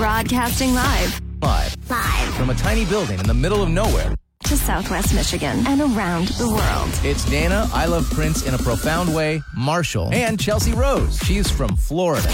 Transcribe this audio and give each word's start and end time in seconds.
Broadcasting 0.00 0.72
live 0.72 1.20
Live 1.42 1.76
Live 1.90 2.34
from 2.34 2.48
a 2.48 2.54
tiny 2.54 2.86
building 2.86 3.18
in 3.20 3.26
the 3.26 3.34
middle 3.34 3.62
of 3.62 3.68
nowhere. 3.68 4.14
To 4.50 4.56
Southwest 4.56 5.14
Michigan 5.14 5.64
and 5.68 5.80
around 5.80 6.26
the 6.30 6.48
world. 6.48 6.90
It's 7.04 7.24
Dana, 7.24 7.70
I 7.72 7.86
Love 7.86 8.10
Prince 8.10 8.44
in 8.44 8.54
a 8.54 8.58
profound 8.58 9.14
way, 9.14 9.42
Marshall, 9.54 10.12
and 10.12 10.40
Chelsea 10.40 10.72
Rose. 10.72 11.20
She's 11.20 11.48
from 11.48 11.76
Florida. 11.76 12.28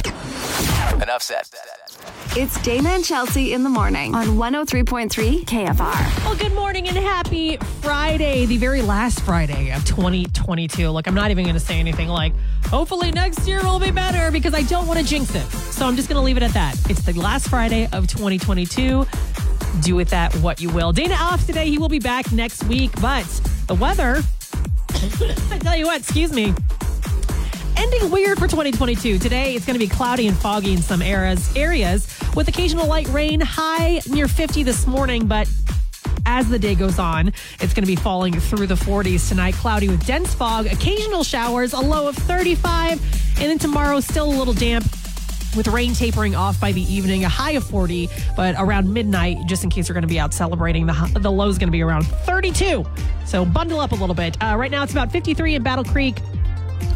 Enough 0.95 1.21
said. 1.21 1.43
It's 2.35 2.59
Dana 2.63 2.89
and 2.89 3.05
Chelsea 3.05 3.53
in 3.53 3.65
the 3.65 3.69
morning 3.69 4.15
on 4.15 4.29
103.3 4.29 5.45
KFR. 5.45 6.25
Well, 6.25 6.37
good 6.37 6.55
morning 6.55 6.89
and 6.89 6.97
happy 6.97 7.59
Friday, 7.83 8.47
the 8.47 8.57
very 8.57 8.81
last 8.81 9.21
Friday 9.21 9.71
of 9.73 9.85
2022. 9.85 10.89
Look, 10.89 11.07
I'm 11.07 11.15
not 11.15 11.31
even 11.31 11.45
going 11.45 11.55
to 11.55 11.61
say 11.61 11.79
anything 11.79 12.09
like, 12.09 12.33
hopefully 12.65 13.11
next 13.11 13.47
year 13.47 13.63
will 13.63 13.79
be 13.79 13.91
better 13.91 14.31
because 14.31 14.55
I 14.55 14.63
don't 14.63 14.87
want 14.87 14.99
to 14.99 15.05
jinx 15.05 15.35
it. 15.35 15.45
So 15.51 15.87
I'm 15.87 15.97
just 15.97 16.09
going 16.09 16.17
to 16.19 16.25
leave 16.25 16.39
it 16.39 16.43
at 16.43 16.55
that. 16.55 16.79
It's 16.89 17.03
the 17.03 17.13
last 17.13 17.49
Friday 17.49 17.89
of 17.93 18.07
2022. 18.07 19.07
Do 19.83 19.95
with 19.97 20.11
that 20.11 20.35
what 20.37 20.61
you 20.61 20.71
will. 20.71 20.93
Dana 20.93 21.15
off 21.15 21.47
today. 21.47 21.69
He 21.69 21.79
will 21.79 21.89
be 21.89 21.99
back 21.99 22.33
next 22.33 22.65
week, 22.65 22.91
but 23.01 23.25
the 23.67 23.75
weather, 23.75 24.23
I 24.91 25.59
tell 25.61 25.77
you 25.77 25.87
what, 25.87 26.01
excuse 26.01 26.33
me, 26.33 26.55
ending 27.77 28.11
weird 28.11 28.39
for 28.39 28.47
2022. 28.47 29.19
Today, 29.19 29.55
it's 29.55 29.67
going 29.67 29.79
to 29.79 29.85
be 29.85 29.89
cloudy 29.89 30.27
and 30.27 30.37
foggy 30.37 30.73
in 30.73 30.83
some 30.83 31.03
areas, 31.03 31.55
areas 31.57 32.07
with 32.35 32.49
occasional 32.49 32.87
light 32.87 33.09
rain, 33.09 33.41
high 33.41 34.01
near 34.11 34.29
50 34.29 34.63
this 34.63 34.87
morning, 34.87 35.27
but 35.27 35.49
as 36.25 36.49
the 36.49 36.59
day 36.59 36.75
goes 36.75 36.99
on, 36.99 37.29
it's 37.61 37.73
going 37.73 37.85
to 37.85 37.87
be 37.87 37.97
falling 37.97 38.39
through 38.39 38.67
the 38.67 38.75
40s 38.75 39.29
tonight. 39.29 39.55
Cloudy 39.55 39.89
with 39.89 40.05
dense 40.07 40.35
fog, 40.35 40.67
occasional 40.67 41.23
showers, 41.23 41.73
a 41.73 41.81
low 41.81 42.09
of 42.09 42.17
35, 42.17 42.93
and 43.41 43.51
then 43.51 43.59
tomorrow 43.59 44.01
still 44.01 44.27
a 44.27 44.37
little 44.37 44.55
damp 44.55 44.85
with 45.57 45.69
rain 45.69 45.95
tapering 45.95 46.35
off 46.35 46.61
by 46.61 46.73
the 46.73 46.83
evening, 46.83 47.25
a 47.25 47.29
high 47.29 47.53
of 47.53 47.65
40, 47.65 48.09
but 48.37 48.55
around 48.59 48.93
midnight, 48.93 49.39
just 49.47 49.65
in 49.65 49.71
case 49.71 49.89
you're 49.89 49.95
going 49.95 50.03
to 50.03 50.09
be 50.09 50.19
out 50.19 50.35
celebrating, 50.35 50.87
the, 50.87 51.19
the 51.21 51.31
low 51.31 51.49
is 51.49 51.59
going 51.59 51.69
to 51.69 51.73
be 51.73 51.83
around 51.83 52.03
32. 52.03 52.85
So 53.25 53.45
bundle 53.45 53.81
up 53.81 53.93
a 53.93 53.95
little 53.95 54.15
bit. 54.15 54.37
Uh, 54.43 54.57
right 54.59 54.71
now, 54.71 54.83
it's 54.83 54.93
about 54.93 55.11
53 55.11 55.55
in 55.57 55.63
Battle 55.63 55.85
Creek. 55.85 56.19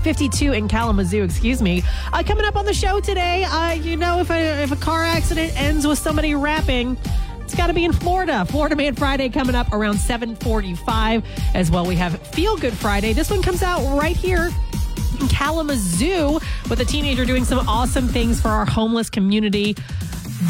52 0.02 0.52
in 0.52 0.68
Kalamazoo, 0.68 1.22
excuse 1.22 1.60
me. 1.60 1.82
Uh, 2.12 2.22
coming 2.22 2.44
up 2.44 2.56
on 2.56 2.64
the 2.64 2.72
show 2.72 3.00
today, 3.00 3.44
uh, 3.44 3.72
you 3.72 3.96
know, 3.96 4.20
if 4.20 4.30
a, 4.30 4.62
if 4.62 4.72
a 4.72 4.76
car 4.76 5.04
accident 5.04 5.58
ends 5.60 5.86
with 5.86 5.98
somebody 5.98 6.34
rapping, 6.34 6.96
it's 7.40 7.54
got 7.54 7.66
to 7.66 7.74
be 7.74 7.84
in 7.84 7.92
Florida. 7.92 8.44
Florida 8.44 8.76
Man 8.76 8.94
Friday 8.94 9.28
coming 9.28 9.54
up 9.54 9.72
around 9.72 9.98
745 9.98 11.24
as 11.54 11.70
well. 11.70 11.84
We 11.84 11.96
have 11.96 12.20
Feel 12.28 12.56
Good 12.56 12.74
Friday. 12.74 13.12
This 13.12 13.30
one 13.30 13.42
comes 13.42 13.62
out 13.62 13.98
right 13.98 14.16
here 14.16 14.50
in 15.20 15.28
Kalamazoo 15.28 16.40
with 16.68 16.80
a 16.80 16.84
teenager 16.84 17.24
doing 17.24 17.44
some 17.44 17.68
awesome 17.68 18.08
things 18.08 18.40
for 18.40 18.48
our 18.48 18.64
homeless 18.64 19.10
community. 19.10 19.74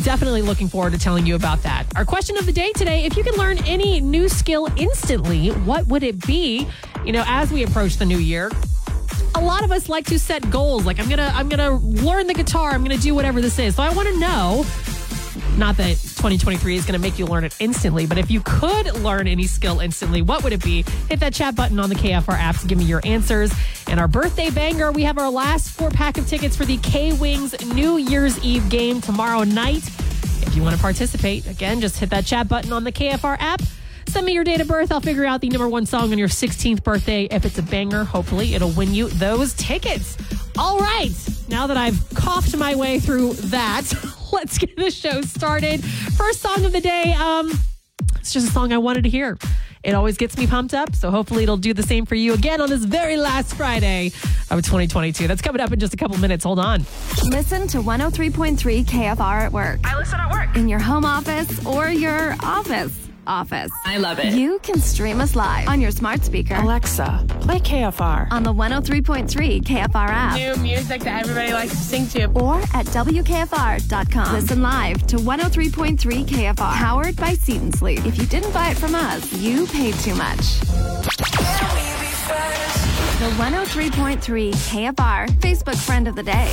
Definitely 0.02 0.42
looking 0.42 0.68
forward 0.68 0.92
to 0.92 0.98
telling 0.98 1.26
you 1.26 1.34
about 1.34 1.62
that. 1.62 1.84
Our 1.96 2.04
question 2.04 2.38
of 2.38 2.46
the 2.46 2.52
day 2.52 2.72
today 2.72 3.04
if 3.04 3.16
you 3.16 3.24
can 3.24 3.34
learn 3.34 3.58
any 3.64 4.00
new 4.00 4.28
skill 4.28 4.68
instantly, 4.76 5.48
what 5.48 5.86
would 5.88 6.02
it 6.02 6.24
be? 6.26 6.66
You 7.04 7.12
know, 7.12 7.24
as 7.26 7.50
we 7.50 7.64
approach 7.64 7.96
the 7.96 8.06
new 8.06 8.18
year, 8.18 8.50
a 9.34 9.40
lot 9.40 9.64
of 9.64 9.72
us 9.72 9.88
like 9.88 10.06
to 10.06 10.18
set 10.18 10.50
goals 10.50 10.84
like 10.84 10.98
i'm 10.98 11.08
gonna 11.08 11.30
i'm 11.34 11.48
gonna 11.48 11.76
learn 11.76 12.26
the 12.26 12.34
guitar 12.34 12.70
i'm 12.70 12.82
gonna 12.82 12.98
do 12.98 13.14
whatever 13.14 13.40
this 13.40 13.60
is 13.60 13.76
so 13.76 13.82
i 13.82 13.88
want 13.90 14.08
to 14.08 14.18
know 14.18 14.64
not 15.60 15.76
that 15.76 15.90
2023 15.90 16.74
is 16.74 16.86
going 16.86 16.94
to 16.94 16.98
make 16.98 17.18
you 17.18 17.26
learn 17.26 17.44
it 17.44 17.54
instantly, 17.60 18.06
but 18.06 18.16
if 18.16 18.30
you 18.30 18.40
could 18.40 18.94
learn 18.96 19.28
any 19.28 19.46
skill 19.46 19.80
instantly, 19.80 20.22
what 20.22 20.42
would 20.42 20.54
it 20.54 20.64
be? 20.64 20.84
Hit 21.08 21.20
that 21.20 21.34
chat 21.34 21.54
button 21.54 21.78
on 21.78 21.90
the 21.90 21.94
KFR 21.94 22.32
app 22.32 22.56
to 22.56 22.66
give 22.66 22.78
me 22.78 22.84
your 22.84 23.02
answers. 23.04 23.52
And 23.86 24.00
our 24.00 24.08
birthday 24.08 24.50
banger, 24.50 24.90
we 24.90 25.02
have 25.02 25.18
our 25.18 25.30
last 25.30 25.70
four 25.70 25.90
pack 25.90 26.16
of 26.16 26.26
tickets 26.26 26.56
for 26.56 26.64
the 26.64 26.78
K 26.78 27.12
Wings 27.12 27.54
New 27.74 27.98
Year's 27.98 28.42
Eve 28.42 28.68
game 28.70 29.02
tomorrow 29.02 29.44
night. 29.44 29.86
If 30.42 30.56
you 30.56 30.62
want 30.62 30.74
to 30.74 30.80
participate, 30.80 31.46
again, 31.46 31.80
just 31.80 31.98
hit 31.98 32.10
that 32.10 32.24
chat 32.24 32.48
button 32.48 32.72
on 32.72 32.82
the 32.82 32.92
KFR 32.92 33.36
app. 33.38 33.60
Send 34.06 34.26
me 34.26 34.32
your 34.32 34.44
date 34.44 34.60
of 34.60 34.66
birth. 34.66 34.90
I'll 34.90 35.00
figure 35.00 35.26
out 35.26 35.40
the 35.40 35.50
number 35.50 35.68
one 35.68 35.84
song 35.86 36.10
on 36.10 36.18
your 36.18 36.28
16th 36.28 36.82
birthday. 36.82 37.24
If 37.24 37.44
it's 37.44 37.58
a 37.58 37.62
banger, 37.62 38.02
hopefully 38.02 38.54
it'll 38.54 38.72
win 38.72 38.92
you 38.94 39.08
those 39.08 39.52
tickets. 39.54 40.16
All 40.58 40.78
right. 40.78 41.12
Now 41.48 41.66
that 41.66 41.76
I've 41.76 42.02
coughed 42.14 42.56
my 42.56 42.74
way 42.74 42.98
through 42.98 43.34
that, 43.34 43.84
let's 44.32 44.58
get 44.58 44.76
the 44.76 44.90
show 44.90 45.22
started. 45.22 45.82
First 45.84 46.40
song 46.40 46.64
of 46.64 46.72
the 46.72 46.80
day. 46.80 47.14
Um, 47.14 47.50
it's 48.18 48.32
just 48.32 48.48
a 48.48 48.52
song 48.52 48.72
I 48.72 48.78
wanted 48.78 49.04
to 49.04 49.10
hear. 49.10 49.38
It 49.82 49.94
always 49.94 50.18
gets 50.18 50.36
me 50.36 50.46
pumped 50.46 50.74
up, 50.74 50.94
so 50.94 51.10
hopefully 51.10 51.42
it'll 51.42 51.56
do 51.56 51.72
the 51.72 51.82
same 51.82 52.04
for 52.04 52.14
you 52.14 52.34
again 52.34 52.60
on 52.60 52.68
this 52.68 52.84
very 52.84 53.16
last 53.16 53.54
Friday 53.54 54.08
of 54.50 54.58
2022. 54.62 55.26
That's 55.26 55.40
coming 55.40 55.60
up 55.60 55.72
in 55.72 55.80
just 55.80 55.94
a 55.94 55.96
couple 55.96 56.18
minutes. 56.18 56.44
Hold 56.44 56.58
on. 56.58 56.80
Listen 57.24 57.66
to 57.68 57.78
103.3 57.78 58.84
KFR 58.84 59.46
at 59.46 59.52
work. 59.52 59.80
I 59.84 59.96
listen 59.96 60.20
at 60.20 60.30
work. 60.30 60.54
In 60.54 60.68
your 60.68 60.80
home 60.80 61.06
office 61.06 61.64
or 61.64 61.88
your 61.88 62.36
office 62.42 63.09
office. 63.26 63.70
I 63.84 63.98
love 63.98 64.18
it. 64.18 64.32
You 64.34 64.58
can 64.62 64.80
stream 64.80 65.20
us 65.20 65.34
live 65.36 65.68
on 65.68 65.80
your 65.80 65.90
smart 65.90 66.24
speaker 66.24 66.54
Alexa, 66.54 67.24
play 67.40 67.58
KFR. 67.60 68.30
on 68.30 68.42
the 68.42 68.52
103.3 68.52 69.62
KFR 69.62 70.08
app 70.08 70.36
New 70.36 70.62
music 70.62 71.02
that 71.02 71.22
everybody 71.22 71.52
likes 71.52 71.70
to 71.72 71.76
sing 71.76 72.06
to. 72.08 72.24
or 72.38 72.56
at 72.74 72.86
WKFR.com. 72.86 74.32
Listen 74.32 74.62
live 74.62 75.06
to 75.08 75.16
103.3 75.16 75.98
KFR, 76.26 76.54
powered 76.74 77.16
by 77.16 77.34
Seat 77.34 77.60
and 77.60 77.74
Sleep. 77.74 78.04
If 78.06 78.18
you 78.18 78.26
didn't 78.26 78.52
buy 78.52 78.70
it 78.70 78.76
from 78.76 78.94
us, 78.94 79.32
you 79.34 79.66
paid 79.68 79.94
too 79.96 80.14
much. 80.14 80.60
The 83.20 83.26
103.3 83.36 84.52
KFR 84.54 85.28
Facebook 85.40 85.76
friend 85.76 86.08
of 86.08 86.16
the 86.16 86.22
day. 86.22 86.50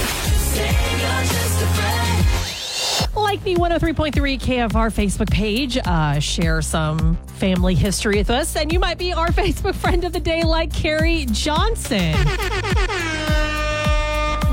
Like 3.22 3.44
the 3.44 3.56
103.3 3.56 4.14
KFR 4.40 4.92
Facebook 4.92 5.30
page, 5.30 5.78
uh, 5.78 6.20
share 6.20 6.62
some 6.62 7.16
family 7.36 7.76
history 7.76 8.18
with 8.18 8.30
us, 8.30 8.56
and 8.56 8.72
you 8.72 8.80
might 8.80 8.98
be 8.98 9.14
our 9.14 9.28
Facebook 9.32 9.76
friend 9.76 10.04
of 10.04 10.14
the 10.14 10.20
day, 10.20 10.44
like 10.44 10.74
Carrie 10.74 11.26
Johnson. 11.32 12.16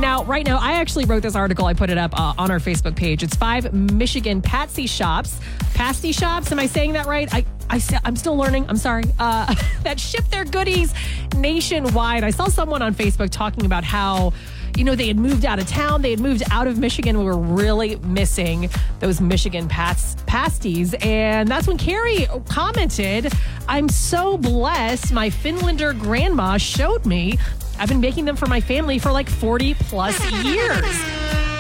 Now, 0.01 0.25
right 0.25 0.45
now, 0.45 0.59
I 0.59 0.73
actually 0.73 1.07
wrote 1.07 1.23
this 1.23 1.35
article. 1.35 1.65
I 1.65 1.73
put 1.73 1.89
it 1.89 1.97
up 1.97 2.19
uh, 2.19 2.35
on 2.37 2.51
our 2.51 2.59
Facebook 2.59 2.95
page. 2.95 3.23
It's 3.23 3.37
five 3.37 3.73
Michigan 3.73 4.43
Patsy 4.43 4.87
shops, 4.87 5.41
pasty 5.73 6.13
shops. 6.13 6.53
Am 6.53 6.59
I 6.59 6.67
saying 6.67 6.93
that 6.93 7.07
right? 7.07 7.33
I, 7.33 7.47
I, 7.71 7.81
I'm 8.05 8.17
still 8.17 8.37
learning. 8.37 8.67
I'm 8.69 8.77
sorry. 8.77 9.05
Uh, 9.19 9.55
that 9.83 9.99
ship 9.99 10.25
their 10.29 10.45
goodies 10.45 10.93
nationwide. 11.37 12.23
I 12.23 12.31
saw 12.31 12.49
someone 12.49 12.83
on 12.83 12.95
Facebook 12.95 13.31
talking 13.31 13.65
about 13.65 13.83
how 13.83 14.35
you 14.77 14.85
know, 14.85 14.95
they 14.95 15.07
had 15.07 15.17
moved 15.17 15.45
out 15.45 15.59
of 15.59 15.67
town. 15.67 16.03
They 16.03 16.11
had 16.11 16.21
moved 16.21 16.43
out 16.51 16.67
of 16.67 16.79
Michigan. 16.79 17.19
We 17.19 17.25
were 17.25 17.37
really 17.37 17.97
missing 17.97 18.69
those 19.01 19.21
Michigan 19.21 19.69
pats, 19.69 20.17
pasties. 20.27 20.95
And 21.01 21.49
that's 21.49 21.67
when 21.67 21.79
Carrie 21.79 22.27
commented, 22.49 23.33
I'm 23.69 23.89
so 23.89 24.37
blessed. 24.37 25.13
My 25.13 25.31
Finlander 25.31 25.99
grandma 25.99 26.57
showed 26.57 27.07
me. 27.07 27.39
I've 27.79 27.89
been 27.89 28.01
making 28.01 28.25
them 28.25 28.37
for 28.37 28.47
my 28.47 28.61
family 28.61 28.99
for 28.99 29.11
like 29.11 29.29
40 29.29 29.75
plus 29.75 30.19
years. 30.45 30.85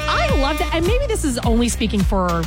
I 0.06 0.28
love 0.40 0.58
that. 0.58 0.70
And 0.74 0.86
maybe 0.86 1.06
this 1.06 1.24
is 1.24 1.38
only 1.38 1.68
speaking 1.68 2.00
for 2.00 2.42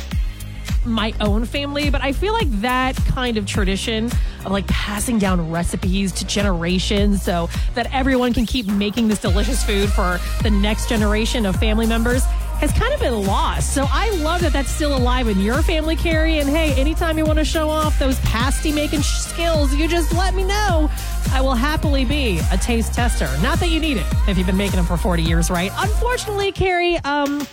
my 0.84 1.12
own 1.20 1.44
family, 1.44 1.90
but 1.90 2.02
I 2.02 2.12
feel 2.12 2.32
like 2.32 2.50
that 2.60 2.96
kind 2.96 3.36
of 3.36 3.46
tradition 3.46 4.06
of 4.44 4.52
like 4.52 4.66
passing 4.66 5.18
down 5.18 5.50
recipes 5.50 6.12
to 6.12 6.26
generations 6.26 7.22
so 7.22 7.48
that 7.74 7.92
everyone 7.92 8.32
can 8.32 8.46
keep 8.46 8.66
making 8.66 9.08
this 9.08 9.20
delicious 9.20 9.62
food 9.64 9.90
for 9.90 10.18
the 10.42 10.50
next 10.50 10.88
generation 10.88 11.46
of 11.46 11.56
family 11.56 11.86
members 11.86 12.24
has 12.58 12.72
kind 12.72 12.92
of 12.92 12.98
been 12.98 13.24
lost. 13.24 13.72
So 13.72 13.86
I 13.88 14.10
love 14.16 14.40
that 14.40 14.52
that's 14.52 14.70
still 14.70 14.96
alive 14.96 15.28
in 15.28 15.38
your 15.40 15.62
family, 15.62 15.94
Carrie. 15.94 16.38
And 16.38 16.48
hey, 16.48 16.72
anytime 16.74 17.16
you 17.16 17.24
want 17.24 17.38
to 17.38 17.44
show 17.44 17.68
off 17.68 17.98
those 18.00 18.18
pasty 18.20 18.72
making 18.72 19.02
skills, 19.02 19.72
you 19.74 19.86
just 19.86 20.12
let 20.12 20.34
me 20.34 20.42
know. 20.42 20.90
I 21.30 21.40
will 21.40 21.54
happily 21.54 22.04
be 22.04 22.40
a 22.50 22.56
taste 22.56 22.94
tester. 22.94 23.30
Not 23.42 23.60
that 23.60 23.68
you 23.68 23.78
need 23.78 23.96
it 23.96 24.06
if 24.26 24.36
you've 24.36 24.46
been 24.46 24.56
making 24.56 24.76
them 24.76 24.86
for 24.86 24.96
40 24.96 25.22
years, 25.22 25.50
right? 25.50 25.70
Unfortunately, 25.76 26.50
Carrie, 26.50 26.96
um, 26.98 27.46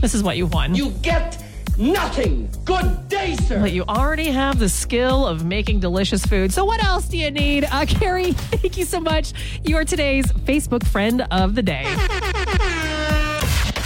this 0.00 0.12
is 0.12 0.24
what 0.24 0.36
you 0.36 0.46
won. 0.46 0.74
You 0.74 0.90
get 1.02 1.40
nothing. 1.78 2.48
Good 2.64 3.08
day, 3.08 3.36
sir. 3.36 3.60
But 3.60 3.72
you 3.72 3.84
already 3.84 4.26
have 4.26 4.58
the 4.58 4.68
skill 4.68 5.26
of 5.26 5.44
making 5.44 5.80
delicious 5.80 6.24
food. 6.24 6.52
So 6.52 6.64
what 6.64 6.82
else 6.84 7.06
do 7.08 7.18
you 7.18 7.30
need? 7.30 7.64
Uh, 7.64 7.86
Carrie, 7.86 8.32
thank 8.32 8.76
you 8.76 8.84
so 8.84 9.00
much. 9.00 9.32
You 9.64 9.76
are 9.76 9.84
today's 9.84 10.26
Facebook 10.32 10.86
friend 10.86 11.26
of 11.30 11.54
the 11.54 11.62
day. 11.62 11.84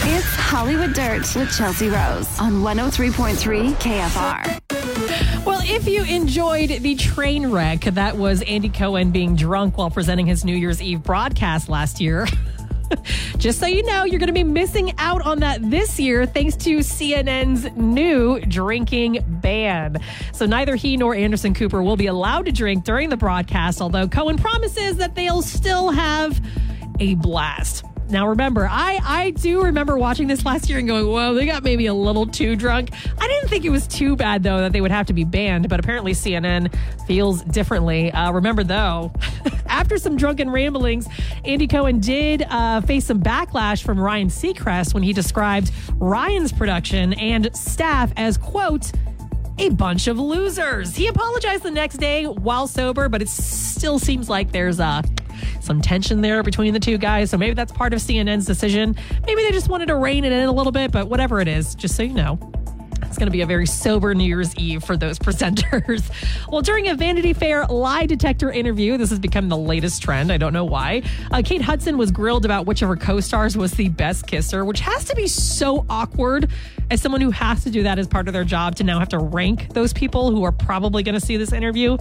It's 0.09 0.27
Hollywood 0.37 0.93
Dirt 0.93 1.35
with 1.35 1.53
Chelsea 1.57 1.89
Rose 1.89 2.39
on 2.39 2.63
103.3 2.63 3.73
KFR. 3.75 5.45
Well, 5.45 5.61
if 5.65 5.89
you 5.89 6.05
enjoyed 6.05 6.71
the 6.71 6.95
train 6.95 7.51
wreck 7.51 7.81
that 7.83 8.17
was 8.17 8.43
Andy 8.43 8.69
Cohen 8.69 9.11
being 9.11 9.35
drunk 9.35 9.79
while 9.79 9.91
presenting 9.91 10.27
his 10.27 10.45
New 10.45 10.55
Year's 10.55 10.81
Eve 10.81 11.03
broadcast 11.03 11.69
last 11.69 12.01
year, 12.01 12.27
just 13.39 13.59
so 13.59 13.67
you 13.67 13.83
know, 13.85 14.05
you're 14.05 14.19
going 14.19 14.29
to 14.29 14.33
be 14.33 14.45
missing 14.45 14.93
out 14.99 15.23
on 15.23 15.41
that 15.41 15.71
this 15.71 15.99
year 15.99 16.27
thanks 16.27 16.57
to 16.57 16.79
CNN's 16.79 17.75
new 17.77 18.41
drinking 18.41 19.25
ban. 19.27 19.99
So 20.33 20.47
neither 20.47 20.77
he 20.77 20.97
nor 20.97 21.15
Anderson 21.15 21.55
Cooper 21.55 21.83
will 21.83 21.97
be 21.97 22.07
allowed 22.07 22.47
to 22.47 22.53
drink 22.53 22.85
during 22.85 23.09
the 23.09 23.17
broadcast, 23.17 23.81
although 23.81 24.09
Cohen 24.09 24.37
promises 24.37 24.97
that 24.97 25.15
they'll 25.15 25.43
still 25.43 25.91
have 25.91 26.41
a 27.01 27.15
blast. 27.15 27.85
Now, 28.09 28.29
remember, 28.29 28.69
I, 28.71 29.01
I 29.03 29.31
do 29.31 29.65
remember 29.65 29.99
watching 29.99 30.29
this 30.29 30.45
last 30.45 30.69
year 30.69 30.79
and 30.79 30.87
going, 30.87 31.07
whoa, 31.07 31.35
they 31.35 31.45
got 31.45 31.65
maybe 31.65 31.87
a 31.87 31.95
little 31.95 32.25
too 32.27 32.55
drunk. 32.55 32.91
I 33.19 33.27
didn't 33.27 33.49
think 33.49 33.65
it 33.65 33.71
was 33.71 33.89
too 33.89 34.15
bad, 34.15 34.45
though, 34.45 34.59
that 34.59 34.73
they 34.73 34.81
would 34.81 34.93
have 34.93 35.07
to 35.07 35.13
be 35.13 35.25
banned, 35.25 35.69
but 35.69 35.81
apparently 35.81 36.13
CNN 36.13 36.73
feels 37.07 37.43
differently. 37.43 38.13
Uh, 38.13 38.31
remember, 38.31 38.63
though, 38.63 39.13
after 39.67 39.99
some 39.99 40.17
drunken 40.17 40.51
ramblings, 40.51 41.09
Andy 41.45 41.67
Cohen 41.67 41.99
did 41.99 42.43
uh, 42.49 42.81
face 42.81 43.07
some 43.07 43.21
backlash 43.21 43.83
from 43.83 43.99
Ryan 43.99 44.29
Seacrest 44.29 44.95
when 44.95 45.03
he 45.03 45.13
described 45.13 45.73
Ryan's 45.95 46.53
production 46.53 47.13
and 47.15 47.55
staff 47.57 48.13
as, 48.17 48.39
quote, 48.39 48.93
a 49.59 49.71
bunch 49.71 50.07
of 50.07 50.19
losers. 50.19 50.95
He 50.95 51.09
apologized 51.09 51.63
the 51.63 51.71
next 51.71 51.97
day 51.97 52.25
while 52.25 52.67
sober, 52.67 53.09
but 53.09 53.23
it 53.23 53.29
still 53.29 53.99
seems 53.99 54.29
like 54.29 54.53
there's 54.53 54.79
uh, 54.79 55.03
some 55.61 55.81
tension 55.81 56.21
there 56.21 56.43
between 56.43 56.73
the 56.73 56.81
two 56.81 56.99
guys. 56.99 57.31
So 57.31 57.39
maybe 57.39 57.55
that's 57.55 57.73
part 57.73 57.93
of 57.93 58.01
CNN's 58.01 58.47
decision. 58.47 58.97
Maybe 59.27 59.43
they 59.43 59.51
just 59.51 59.69
wanted 59.69 59.87
to 59.87 59.97
rein 59.97 60.25
it 60.25 60.33
in 60.33 60.47
a 60.47 60.53
little 60.53 60.73
bit, 60.73 60.93
but 60.93 61.09
whatever 61.09 61.41
it 61.41 61.49
is, 61.49 61.75
just 61.75 61.97
so 61.97 62.03
you 62.03 62.15
know. 62.15 62.39
It's 63.03 63.19
going 63.19 63.29
to 63.29 63.33
be 63.33 63.41
a 63.41 63.47
very 63.47 63.67
sober 63.67 64.15
New 64.15 64.25
Year's 64.25 64.55
Eve 64.57 64.85
for 64.85 64.97
those 64.97 65.19
presenters. 65.27 66.11
well, 66.51 66.61
during 66.61 66.89
a 66.89 66.95
Vanity 66.95 67.33
Fair 67.33 67.65
lie 67.67 68.07
detector 68.07 68.51
interview, 68.51 68.97
this 68.97 69.11
has 69.11 69.19
become 69.19 69.49
the 69.49 69.57
latest 69.57 70.03
trend. 70.03 70.31
I 70.33 70.37
don't 70.37 70.53
know 70.53 70.65
why. 70.65 71.03
Uh, 71.31 71.43
Kate 71.45 71.63
Hudson 71.63 71.97
was 71.97 72.11
grilled 72.11 72.45
about 72.45 72.67
which 72.67 72.83
of 72.83 72.89
her 72.89 72.97
co 72.97 73.21
stars 73.21 73.57
was 73.57 73.73
the 73.73 73.89
best 73.89 74.27
kisser, 74.27 74.65
which 74.65 74.81
has 74.81 75.05
to 75.07 75.15
be 75.15 75.27
so 75.29 75.87
awkward 75.89 76.51
as 76.91 77.01
someone 77.03 77.21
who 77.21 77.31
has 77.31 77.65
to 77.65 77.71
do 77.71 77.83
that 77.83 77.99
as 77.99 78.07
part 78.07 78.29
of 78.29 78.35
their 78.35 78.45
job 78.45 78.77
to 78.77 78.85
now 78.85 78.99
have 78.99 79.09
to 79.09 79.19
rank 79.19 79.73
those 79.75 79.93
people 79.93 80.31
who 80.31 80.45
are 80.45 80.53
probably 80.53 81.03
going 81.03 81.15
to 81.15 81.21
see 81.21 81.37
this 81.37 81.53
interview. 81.53 81.97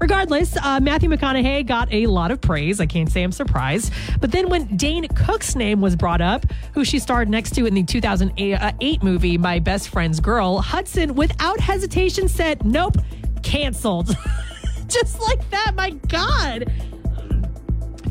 Regardless, 0.00 0.56
uh, 0.56 0.78
Matthew 0.80 1.10
McConaughey 1.10 1.66
got 1.66 1.92
a 1.92 2.06
lot 2.06 2.30
of 2.30 2.40
praise. 2.40 2.80
I 2.80 2.86
can't 2.86 3.10
say 3.10 3.22
I'm 3.24 3.32
surprised. 3.32 3.92
But 4.20 4.30
then 4.30 4.48
when 4.48 4.76
Dane 4.76 5.08
Cook's 5.08 5.56
name 5.56 5.80
was 5.80 5.96
brought 5.96 6.20
up, 6.20 6.46
who 6.72 6.84
she 6.84 7.00
starred 7.00 7.28
next 7.28 7.50
to 7.56 7.66
in 7.66 7.74
the 7.74 7.82
2008 7.82 9.02
movie 9.02 9.38
My 9.38 9.58
Best 9.58 9.88
Friend's 9.88 10.20
Girl, 10.20 10.60
Hudson, 10.60 11.14
without 11.16 11.58
hesitation, 11.58 12.28
said, 12.28 12.64
Nope, 12.64 12.98
canceled. 13.42 14.16
Just 14.86 15.20
like 15.20 15.50
that. 15.50 15.72
My 15.74 15.90
God. 15.90 16.72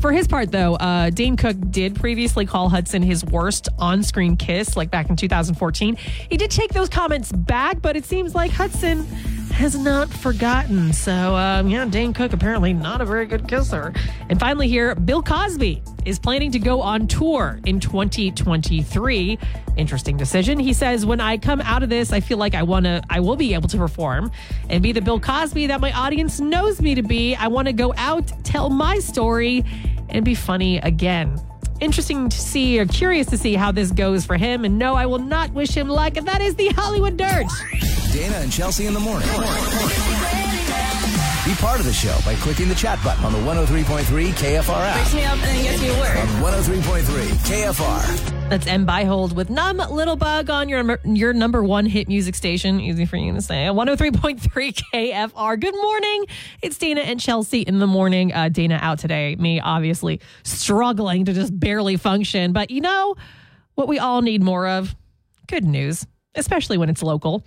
For 0.00 0.12
his 0.12 0.28
part, 0.28 0.52
though, 0.52 0.76
uh, 0.76 1.10
Dane 1.10 1.36
Cook 1.36 1.56
did 1.70 1.96
previously 1.96 2.46
call 2.46 2.68
Hudson 2.68 3.02
his 3.02 3.24
worst 3.24 3.68
on 3.78 4.04
screen 4.04 4.36
kiss, 4.36 4.76
like 4.76 4.90
back 4.90 5.10
in 5.10 5.16
2014. 5.16 5.96
He 5.96 6.36
did 6.36 6.50
take 6.52 6.72
those 6.72 6.88
comments 6.88 7.32
back, 7.32 7.82
but 7.82 7.96
it 7.96 8.04
seems 8.04 8.34
like 8.34 8.52
Hudson 8.52 9.04
has 9.50 9.76
not 9.76 10.08
forgotten. 10.08 10.92
So, 10.92 11.34
um, 11.34 11.68
yeah, 11.68 11.84
Dane 11.84 12.12
Cook 12.12 12.32
apparently 12.32 12.72
not 12.72 13.00
a 13.00 13.04
very 13.04 13.26
good 13.26 13.48
kisser. 13.48 13.92
And 14.28 14.38
finally, 14.38 14.68
here, 14.68 14.94
Bill 14.94 15.22
Cosby 15.22 15.82
is 16.08 16.18
planning 16.18 16.50
to 16.52 16.58
go 16.58 16.80
on 16.80 17.06
tour 17.06 17.60
in 17.66 17.78
2023. 17.80 19.38
Interesting 19.76 20.16
decision. 20.16 20.58
He 20.58 20.72
says, 20.72 21.04
"When 21.04 21.20
I 21.20 21.36
come 21.36 21.60
out 21.60 21.82
of 21.82 21.90
this, 21.90 22.12
I 22.12 22.20
feel 22.20 22.38
like 22.38 22.54
I 22.54 22.62
want 22.62 22.86
to, 22.86 23.02
I 23.10 23.20
will 23.20 23.36
be 23.36 23.52
able 23.52 23.68
to 23.68 23.76
perform 23.76 24.30
and 24.70 24.82
be 24.82 24.92
the 24.92 25.02
Bill 25.02 25.20
Cosby 25.20 25.66
that 25.66 25.80
my 25.80 25.92
audience 25.92 26.40
knows 26.40 26.80
me 26.80 26.94
to 26.94 27.02
be. 27.02 27.34
I 27.34 27.48
want 27.48 27.66
to 27.66 27.74
go 27.74 27.92
out, 27.96 28.32
tell 28.42 28.70
my 28.70 28.98
story, 28.98 29.64
and 30.08 30.24
be 30.24 30.34
funny 30.34 30.78
again." 30.78 31.38
Interesting 31.80 32.28
to 32.28 32.36
see 32.36 32.80
or 32.80 32.86
curious 32.86 33.28
to 33.28 33.38
see 33.38 33.54
how 33.54 33.70
this 33.70 33.92
goes 33.92 34.24
for 34.26 34.36
him. 34.36 34.64
And 34.64 34.78
no, 34.78 34.94
I 34.94 35.06
will 35.06 35.20
not 35.20 35.52
wish 35.52 35.76
him 35.76 35.88
luck. 35.88 36.16
And 36.16 36.26
that 36.26 36.40
is 36.40 36.56
the 36.56 36.68
Hollywood 36.68 37.16
Dirt. 37.16 37.46
Dana 38.12 38.36
and 38.36 38.50
Chelsea 38.50 38.86
in 38.86 38.94
the 38.94 39.00
morning. 39.00 39.28
Be 39.28 40.37
part 41.58 41.80
of 41.80 41.86
the 41.86 41.92
show 41.92 42.16
by 42.24 42.34
clicking 42.36 42.68
the 42.68 42.74
chat 42.74 43.02
button 43.02 43.24
on 43.24 43.32
the 43.32 43.38
103.3 43.38 43.82
KFR 44.30 44.68
app. 44.68 45.14
me 45.14 45.24
up 45.24 45.32
and 45.32 45.42
then 45.42 45.64
gets 45.64 45.82
me 45.82 45.88
to 45.88 45.98
work. 45.98 46.16
On 46.16 46.26
103.3 46.62 47.02
KFR. 47.46 48.48
That's 48.48 48.66
Em 48.66 48.86
Beihold 48.86 49.34
with 49.34 49.50
Numb 49.50 49.78
Little 49.90 50.16
Bug 50.16 50.48
on 50.50 50.68
your 50.68 50.98
your 51.04 51.32
number 51.32 51.62
one 51.62 51.84
hit 51.84 52.08
music 52.08 52.34
station. 52.34 52.80
Easy 52.80 53.04
for 53.04 53.16
you 53.16 53.32
to 53.34 53.42
say. 53.42 53.66
103.3 53.66 54.40
KFR. 54.94 55.60
Good 55.60 55.74
morning. 55.74 56.26
It's 56.62 56.78
Dana 56.78 57.00
and 57.02 57.20
Chelsea 57.20 57.62
in 57.62 57.78
the 57.80 57.86
morning. 57.86 58.32
Uh, 58.32 58.48
Dana 58.48 58.78
out 58.80 59.00
today. 59.00 59.36
Me, 59.36 59.60
obviously, 59.60 60.20
struggling 60.44 61.24
to 61.26 61.32
just 61.34 61.58
barely 61.58 61.96
function. 61.96 62.52
But 62.52 62.70
you 62.70 62.80
know 62.80 63.16
what 63.74 63.88
we 63.88 63.98
all 63.98 64.22
need 64.22 64.42
more 64.42 64.66
of? 64.68 64.94
Good 65.48 65.64
news, 65.64 66.06
especially 66.34 66.78
when 66.78 66.88
it's 66.88 67.02
local. 67.02 67.44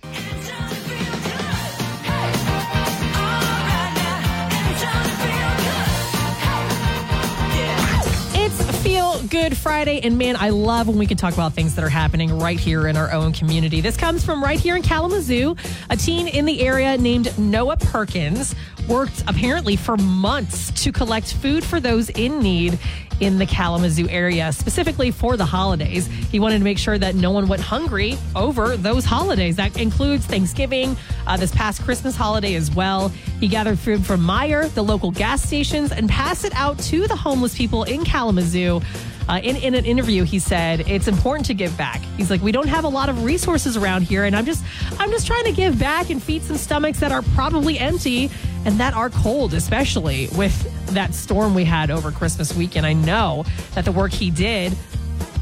Good 9.32 9.56
Friday, 9.56 9.98
and 10.02 10.18
man, 10.18 10.36
I 10.36 10.50
love 10.50 10.88
when 10.88 10.98
we 10.98 11.06
can 11.06 11.16
talk 11.16 11.32
about 11.32 11.54
things 11.54 11.74
that 11.76 11.82
are 11.82 11.88
happening 11.88 12.38
right 12.38 12.60
here 12.60 12.86
in 12.86 12.98
our 12.98 13.10
own 13.10 13.32
community. 13.32 13.80
This 13.80 13.96
comes 13.96 14.22
from 14.22 14.44
right 14.44 14.60
here 14.60 14.76
in 14.76 14.82
Kalamazoo. 14.82 15.56
A 15.88 15.96
teen 15.96 16.28
in 16.28 16.44
the 16.44 16.60
area 16.60 16.98
named 16.98 17.38
Noah 17.38 17.78
Perkins 17.78 18.54
worked 18.88 19.22
apparently 19.26 19.76
for 19.76 19.96
months 19.96 20.70
to 20.82 20.92
collect 20.92 21.34
food 21.34 21.64
for 21.64 21.80
those 21.80 22.10
in 22.10 22.40
need 22.40 22.78
in 23.20 23.38
the 23.38 23.46
Kalamazoo 23.46 24.08
area, 24.08 24.52
specifically 24.52 25.10
for 25.10 25.36
the 25.36 25.44
holidays. 25.44 26.06
He 26.06 26.40
wanted 26.40 26.58
to 26.58 26.64
make 26.64 26.78
sure 26.78 26.98
that 26.98 27.14
no 27.14 27.30
one 27.30 27.46
went 27.46 27.62
hungry 27.62 28.18
over 28.34 28.76
those 28.76 29.04
holidays. 29.04 29.56
That 29.56 29.78
includes 29.78 30.26
Thanksgiving, 30.26 30.96
uh, 31.26 31.36
this 31.36 31.54
past 31.54 31.82
Christmas 31.82 32.16
holiday 32.16 32.54
as 32.56 32.74
well. 32.74 33.10
He 33.38 33.46
gathered 33.46 33.78
food 33.78 34.04
from 34.04 34.22
Meijer, 34.22 34.72
the 34.74 34.82
local 34.82 35.12
gas 35.12 35.42
stations, 35.42 35.92
and 35.92 36.08
passed 36.08 36.44
it 36.44 36.54
out 36.56 36.78
to 36.80 37.06
the 37.06 37.16
homeless 37.16 37.56
people 37.56 37.84
in 37.84 38.04
Kalamazoo. 38.04 38.80
Uh, 39.28 39.40
in, 39.44 39.54
in 39.56 39.74
an 39.76 39.84
interview, 39.84 40.24
he 40.24 40.40
said 40.40 40.80
it's 40.88 41.06
important 41.06 41.46
to 41.46 41.54
give 41.54 41.76
back. 41.78 42.00
He's 42.16 42.28
like, 42.28 42.42
we 42.42 42.50
don't 42.50 42.66
have 42.66 42.82
a 42.82 42.88
lot 42.88 43.08
of 43.08 43.22
resources 43.22 43.76
around 43.76 44.02
here, 44.02 44.24
and 44.24 44.34
I'm 44.34 44.44
just, 44.44 44.64
I'm 44.98 45.10
just 45.10 45.28
trying 45.28 45.44
to 45.44 45.52
give 45.52 45.78
back 45.78 46.10
and 46.10 46.20
feed 46.20 46.42
some 46.42 46.56
stomachs 46.56 46.98
that 46.98 47.12
are 47.12 47.22
probably 47.34 47.78
empty 47.78 48.30
and 48.64 48.78
that 48.78 48.94
are 48.94 49.10
cold, 49.10 49.54
especially 49.54 50.28
with 50.36 50.54
that 50.94 51.14
storm 51.14 51.54
we 51.54 51.64
had 51.64 51.90
over 51.90 52.10
Christmas 52.10 52.54
weekend. 52.54 52.86
I 52.86 52.92
know 52.92 53.44
that 53.74 53.84
the 53.84 53.92
work 53.92 54.12
he 54.12 54.30
did 54.30 54.76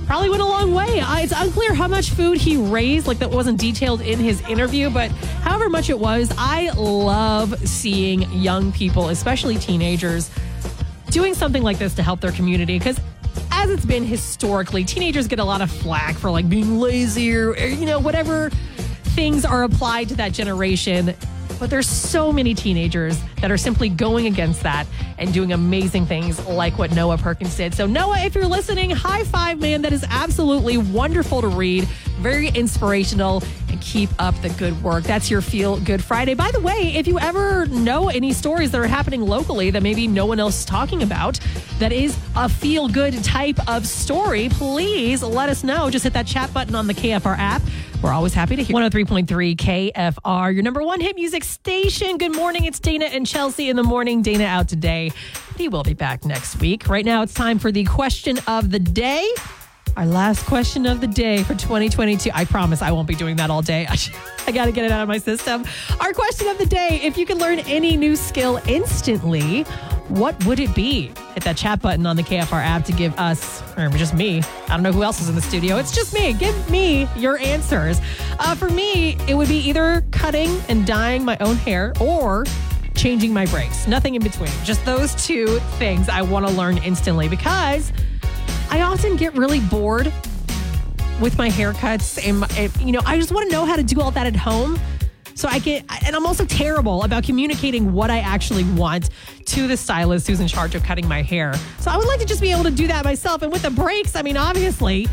probably 0.07 0.29
went 0.29 0.43
a 0.43 0.47
long 0.47 0.75
way. 0.75 1.01
Uh, 1.01 1.19
it's 1.19 1.33
unclear 1.37 1.73
how 1.73 1.87
much 1.87 2.11
food 2.11 2.39
he 2.39 2.57
raised, 2.57 3.07
like 3.07 3.19
that 3.19 3.31
wasn't 3.31 3.61
detailed 3.61 4.01
in 4.01 4.19
his 4.19 4.41
interview, 4.49 4.91
but 4.91 5.11
however 5.43 5.69
much 5.69 5.89
it 5.89 5.99
was, 5.99 6.33
I 6.37 6.71
love 6.71 7.57
seeing 7.69 8.23
young 8.33 8.73
people, 8.73 9.11
especially 9.11 9.57
teenagers, 9.57 10.31
doing 11.11 11.35
something 11.35 11.63
like 11.63 11.79
this 11.79 11.95
to 11.95 12.03
help 12.03 12.21
their 12.21 12.33
community 12.33 12.79
because 12.79 12.99
as 13.53 13.71
it's 13.71 13.85
been 13.85 14.05
historically, 14.05 14.85
teenagers 14.85 15.29
get 15.29 15.39
a 15.39 15.45
lot 15.45 15.61
of 15.61 15.71
flack 15.71 16.17
for 16.17 16.31
like 16.31 16.49
being 16.49 16.81
lazy 16.81 17.37
or, 17.37 17.51
or, 17.51 17.67
you 17.67 17.87
know, 17.87 18.01
whatever 18.01 18.51
things 19.15 19.45
are 19.45 19.63
applied 19.65 20.09
to 20.09 20.17
that 20.17 20.33
generation. 20.33 21.15
But 21.61 21.69
there's 21.69 21.87
so 21.87 22.33
many 22.33 22.55
teenagers 22.55 23.21
that 23.43 23.51
are 23.51 23.59
simply 23.59 23.91
going 23.91 24.27
against 24.27 24.63
that 24.63 24.87
and 25.19 25.33
doing 25.33 25.53
amazing 25.53 26.07
things 26.07 26.45
like 26.47 26.79
what 26.79 26.93
Noah 26.93 27.19
Perkins 27.19 27.55
did. 27.55 27.75
So, 27.75 27.87
Noah, 27.87 28.21
if 28.25 28.35
you're 28.35 28.47
listening, 28.47 28.89
high 28.91 29.25
five, 29.25 29.61
man. 29.61 29.83
That 29.83 29.93
is 29.93 30.05
absolutely 30.09 30.79
wonderful 30.79 31.43
to 31.43 31.49
read, 31.49 31.85
very 32.21 32.49
inspirational, 32.49 33.43
keep 33.81 34.11
up 34.19 34.35
the 34.43 34.49
good 34.51 34.83
work. 34.83 35.05
That's 35.05 35.31
your 35.31 35.41
Feel 35.41 35.79
Good 35.81 36.03
Friday. 36.03 36.35
By 36.35 36.51
the 36.51 36.61
way, 36.61 36.95
if 36.95 37.07
you 37.07 37.19
ever 37.19 37.67
know 37.67 38.09
any 38.09 38.33
stories 38.33 38.71
that 38.71 38.81
are 38.81 38.87
happening 38.87 39.23
locally 39.23 39.71
that 39.71 39.83
maybe 39.83 40.07
no 40.07 40.27
one 40.27 40.41
else 40.41 40.61
is 40.61 40.65
talking 40.65 41.03
about, 41.03 41.41
that 41.79 41.93
is 41.93 42.17
a 42.37 42.49
feel 42.49 42.89
good 42.89 43.23
type 43.25 43.59
of 43.69 43.87
story, 43.87 44.49
please 44.51 45.23
let 45.23 45.49
us 45.49 45.65
know. 45.65 45.91
Just 45.91 46.05
hit 46.05 46.13
that 46.13 46.27
chat 46.27 46.53
button 46.53 46.75
on 46.75 46.87
the 46.87 46.95
KFR 46.95 47.37
app. 47.39 47.63
We're 48.03 48.13
always 48.13 48.33
happy 48.33 48.57
to 48.57 48.63
hear 48.63 48.75
103.3 48.75 49.57
KFR, 49.57 50.55
your 50.55 50.63
number 50.63 50.83
one 50.83 51.01
hit 51.01 51.17
music 51.17 51.45
station. 51.45 52.17
Good 52.17 52.35
morning. 52.35 52.65
It's 52.65 52.81
Dana 52.81 53.07
and 53.07 53.27
Chelsea 53.27 53.69
in 53.69 53.77
the 53.77 53.83
morning. 53.83 54.23
Dana 54.23 54.45
out 54.45 54.69
today. 54.69 55.13
He 55.57 55.69
will 55.69 55.83
be 55.83 55.95
back 55.95 56.25
next 56.25 56.61
week. 56.61 56.89
Right 56.89 57.05
now, 57.05 57.23
it's 57.23 57.35
time 57.35 57.59
for 57.59 57.71
the 57.71 57.85
question 57.85 58.39
of 58.47 58.71
the 58.71 58.79
day. 58.79 59.31
Our 60.01 60.07
last 60.07 60.47
question 60.47 60.87
of 60.87 61.03
the 61.03 61.07
day 61.07 61.43
for 61.43 61.55
2022. 61.55 62.31
I 62.33 62.47
promise 62.47 62.81
I 62.81 62.91
won't 62.91 63.07
be 63.07 63.15
doing 63.15 63.37
that 63.37 63.51
all 63.51 63.61
day. 63.61 63.87
I 64.47 64.51
got 64.51 64.65
to 64.65 64.73
get 64.73 64.87
it 64.87 64.91
out 64.91 65.03
of 65.03 65.09
my 65.09 65.19
system. 65.19 65.63
Our 66.01 66.15
question 66.15 66.49
of 66.49 66.57
the 66.57 66.65
day 66.65 67.03
if 67.03 67.19
you 67.19 67.27
could 67.27 67.37
learn 67.37 67.59
any 67.59 67.99
new 67.99 68.17
skill 68.17 68.63
instantly, 68.67 69.65
what 70.09 70.43
would 70.47 70.59
it 70.59 70.75
be? 70.75 71.09
Hit 71.35 71.45
that 71.45 71.59
chat 71.59 71.83
button 71.83 72.07
on 72.07 72.17
the 72.17 72.23
KFR 72.23 72.65
app 72.65 72.87
to 72.87 72.93
give 72.93 73.15
us, 73.19 73.63
or 73.77 73.91
just 73.91 74.15
me, 74.15 74.39
I 74.69 74.69
don't 74.69 74.83
know 74.83 74.91
who 74.91 75.03
else 75.03 75.21
is 75.21 75.29
in 75.29 75.35
the 75.35 75.43
studio. 75.43 75.77
It's 75.77 75.95
just 75.95 76.15
me. 76.15 76.33
Give 76.33 76.71
me 76.71 77.07
your 77.15 77.37
answers. 77.37 78.01
Uh, 78.39 78.55
for 78.55 78.71
me, 78.71 79.19
it 79.29 79.35
would 79.35 79.49
be 79.49 79.59
either 79.69 80.03
cutting 80.13 80.63
and 80.71 80.87
dyeing 80.87 81.27
my 81.27 81.37
own 81.41 81.57
hair 81.57 81.93
or 82.01 82.47
changing 82.95 83.35
my 83.35 83.45
brakes. 83.45 83.87
Nothing 83.87 84.15
in 84.15 84.23
between. 84.23 84.51
Just 84.65 84.83
those 84.87 85.15
two 85.27 85.59
things 85.79 86.09
I 86.09 86.23
want 86.23 86.47
to 86.47 86.53
learn 86.55 86.79
instantly 86.79 87.29
because 87.29 87.93
I 88.71 88.83
often 88.83 89.17
get 89.17 89.35
really 89.35 89.61
bored 89.61 90.13
with 91.21 91.37
my 91.37 91.49
haircuts 91.49 92.25
and, 92.27 92.45
and 92.57 92.81
you 92.81 92.93
know, 92.93 93.01
I 93.05 93.19
just 93.19 93.33
want 93.33 93.51
to 93.51 93.53
know 93.55 93.65
how 93.65 93.77
to 93.77 93.83
do 93.83 94.01
all 94.01 94.13
that 94.13 94.27
at 94.27 94.37
home. 94.37 94.79
So 95.35 95.49
I 95.49 95.59
get, 95.59 95.85
and 96.07 96.15
I'm 96.15 96.25
also 96.25 96.45
terrible 96.45 97.03
about 97.03 97.25
communicating 97.25 97.93
what 97.93 98.11
I 98.11 98.21
actually 98.21 98.65
want 98.65 99.11
to 99.47 99.67
the 99.67 99.77
stylist 99.77 100.29
who's 100.29 100.41
in 100.41 100.47
charge 100.47 100.75
of 100.75 100.83
cutting 100.83 101.09
my 101.09 101.23
hair. 101.23 101.55
So 101.81 101.91
I 101.91 101.97
would 101.97 102.07
like 102.07 102.21
to 102.21 102.27
just 102.27 102.41
be 102.41 102.53
able 102.53 102.65
to 102.65 102.71
do 102.71 102.87
that 102.87 103.05
myself. 103.05 103.43
And 103.43 103.51
with 103.51 103.63
the 103.63 103.71
breaks, 103.71 104.15
I 104.15 104.23
mean, 104.23 104.37
obviously, 104.37 105.09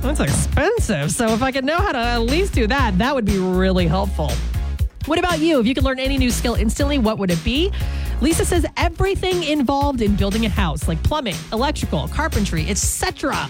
that's 0.00 0.18
expensive. 0.18 1.12
So 1.12 1.28
if 1.28 1.42
I 1.42 1.52
could 1.52 1.64
know 1.64 1.76
how 1.76 1.92
to 1.92 1.98
at 1.98 2.22
least 2.22 2.54
do 2.54 2.66
that, 2.66 2.98
that 2.98 3.14
would 3.14 3.24
be 3.24 3.38
really 3.38 3.86
helpful. 3.86 4.32
What 5.06 5.18
about 5.18 5.40
you? 5.40 5.60
If 5.60 5.66
you 5.66 5.74
could 5.74 5.84
learn 5.84 5.98
any 5.98 6.18
new 6.18 6.30
skill 6.30 6.54
instantly, 6.54 6.98
what 6.98 7.18
would 7.18 7.30
it 7.30 7.42
be? 7.44 7.72
Lisa 8.20 8.44
says 8.44 8.64
everything 8.82 9.44
involved 9.44 10.02
in 10.02 10.16
building 10.16 10.44
a 10.44 10.48
house, 10.48 10.88
like 10.88 11.00
plumbing, 11.04 11.36
electrical, 11.52 12.08
carpentry, 12.08 12.68
etc. 12.68 13.48